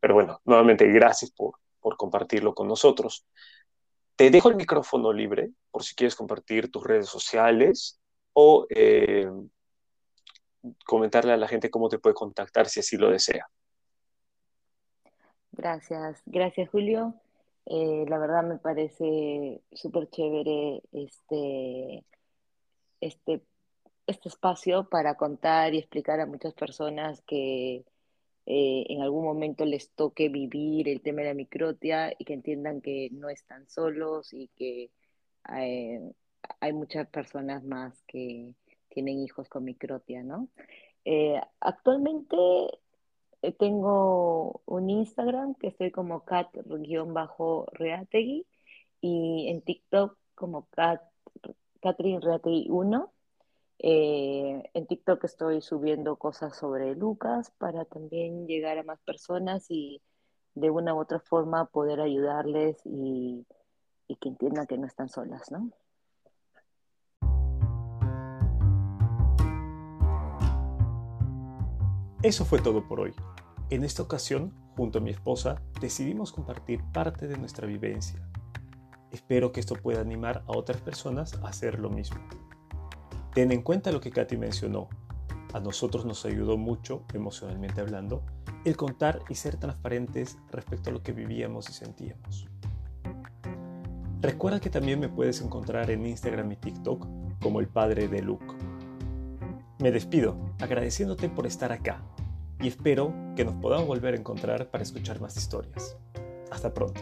pero 0.00 0.14
bueno, 0.14 0.40
nuevamente 0.44 0.86
gracias 0.86 1.30
por, 1.30 1.54
por 1.80 1.96
compartirlo 1.96 2.54
con 2.54 2.68
nosotros. 2.68 3.26
Te 4.16 4.30
dejo 4.30 4.48
el 4.48 4.56
micrófono 4.56 5.12
libre 5.12 5.50
por 5.70 5.84
si 5.84 5.94
quieres 5.94 6.16
compartir 6.16 6.70
tus 6.70 6.82
redes 6.82 7.08
sociales 7.08 8.00
o 8.32 8.66
eh, 8.70 9.30
comentarle 10.84 11.32
a 11.32 11.36
la 11.36 11.48
gente 11.48 11.70
cómo 11.70 11.88
te 11.88 11.98
puede 11.98 12.14
contactar 12.14 12.68
si 12.68 12.80
así 12.80 12.96
lo 12.96 13.10
desea. 13.10 13.46
Gracias, 15.52 16.22
gracias 16.26 16.68
Julio. 16.70 17.14
Eh, 17.66 18.04
la 18.08 18.18
verdad 18.18 18.44
me 18.44 18.58
parece 18.58 19.62
súper 19.72 20.08
chévere 20.08 20.82
este, 20.92 22.04
este, 23.00 23.42
este 24.06 24.28
espacio 24.28 24.88
para 24.88 25.16
contar 25.16 25.74
y 25.74 25.78
explicar 25.78 26.20
a 26.20 26.26
muchas 26.26 26.54
personas 26.54 27.22
que 27.22 27.84
eh, 28.46 28.84
en 28.88 29.02
algún 29.02 29.24
momento 29.24 29.64
les 29.64 29.90
toque 29.90 30.28
vivir 30.28 30.88
el 30.88 31.02
tema 31.02 31.22
de 31.22 31.28
la 31.28 31.34
microtia 31.34 32.14
y 32.16 32.24
que 32.24 32.34
entiendan 32.34 32.80
que 32.80 33.08
no 33.12 33.28
están 33.28 33.68
solos 33.68 34.32
y 34.32 34.48
que 34.56 34.90
hay 35.42 36.72
muchas 36.72 37.08
personas 37.08 37.64
más 37.64 38.02
que 38.06 38.54
tienen 38.88 39.18
hijos 39.18 39.48
con 39.48 39.64
microtia, 39.64 40.22
¿no? 40.22 40.48
Eh, 41.04 41.40
actualmente 41.60 42.36
eh, 42.36 42.70
tengo 43.58 44.62
un 44.66 44.90
Instagram 44.90 45.54
que 45.54 45.68
estoy 45.68 45.90
como 45.90 46.24
cat-reategui 46.24 47.66
y 49.00 49.48
en 49.48 49.62
TikTok 49.62 50.16
como 50.34 50.66
cat, 50.70 51.02
Catherine 51.80 52.20
Reategui 52.20 52.66
1. 52.70 53.12
Eh, 53.78 54.70
en 54.72 54.86
TikTok 54.86 55.24
estoy 55.24 55.60
subiendo 55.60 56.16
cosas 56.16 56.56
sobre 56.56 56.94
Lucas 56.94 57.52
para 57.58 57.84
también 57.84 58.46
llegar 58.46 58.78
a 58.78 58.82
más 58.82 59.00
personas 59.00 59.66
y 59.70 60.00
de 60.54 60.70
una 60.70 60.94
u 60.94 60.98
otra 60.98 61.20
forma 61.20 61.66
poder 61.66 62.00
ayudarles 62.00 62.78
y, 62.84 63.46
y 64.08 64.16
que 64.16 64.30
entiendan 64.30 64.66
que 64.66 64.78
no 64.78 64.86
están 64.86 65.08
solas, 65.08 65.50
¿no? 65.50 65.70
Eso 72.22 72.44
fue 72.44 72.60
todo 72.60 72.88
por 72.88 73.00
hoy. 73.00 73.14
En 73.68 73.84
esta 73.84 74.02
ocasión, 74.02 74.54
junto 74.76 74.98
a 74.98 75.02
mi 75.02 75.10
esposa, 75.10 75.62
decidimos 75.80 76.32
compartir 76.32 76.82
parte 76.92 77.28
de 77.28 77.36
nuestra 77.36 77.66
vivencia. 77.66 78.26
Espero 79.10 79.52
que 79.52 79.60
esto 79.60 79.74
pueda 79.74 80.00
animar 80.00 80.42
a 80.46 80.56
otras 80.56 80.80
personas 80.80 81.34
a 81.42 81.48
hacer 81.48 81.78
lo 81.78 81.90
mismo. 81.90 82.18
Ten 83.34 83.52
en 83.52 83.62
cuenta 83.62 83.92
lo 83.92 84.00
que 84.00 84.10
Katy 84.10 84.36
mencionó. 84.36 84.88
A 85.52 85.60
nosotros 85.60 86.06
nos 86.06 86.24
ayudó 86.24 86.56
mucho, 86.56 87.04
emocionalmente 87.12 87.80
hablando, 87.80 88.22
el 88.64 88.76
contar 88.76 89.20
y 89.28 89.34
ser 89.34 89.58
transparentes 89.58 90.38
respecto 90.50 90.90
a 90.90 90.92
lo 90.92 91.02
que 91.02 91.12
vivíamos 91.12 91.68
y 91.68 91.72
sentíamos. 91.74 92.48
Recuerda 94.22 94.58
que 94.58 94.70
también 94.70 95.00
me 95.00 95.08
puedes 95.08 95.40
encontrar 95.42 95.90
en 95.90 96.06
Instagram 96.06 96.50
y 96.52 96.56
TikTok 96.56 97.06
como 97.40 97.60
el 97.60 97.68
padre 97.68 98.08
de 98.08 98.22
Luke. 98.22 98.54
Me 99.86 99.92
despido 99.92 100.36
agradeciéndote 100.58 101.28
por 101.28 101.46
estar 101.46 101.70
acá 101.70 102.02
y 102.58 102.66
espero 102.66 103.14
que 103.36 103.44
nos 103.44 103.54
podamos 103.54 103.86
volver 103.86 104.14
a 104.14 104.16
encontrar 104.16 104.68
para 104.68 104.82
escuchar 104.82 105.20
más 105.20 105.36
historias. 105.36 105.96
Hasta 106.50 106.74
pronto. 106.74 107.00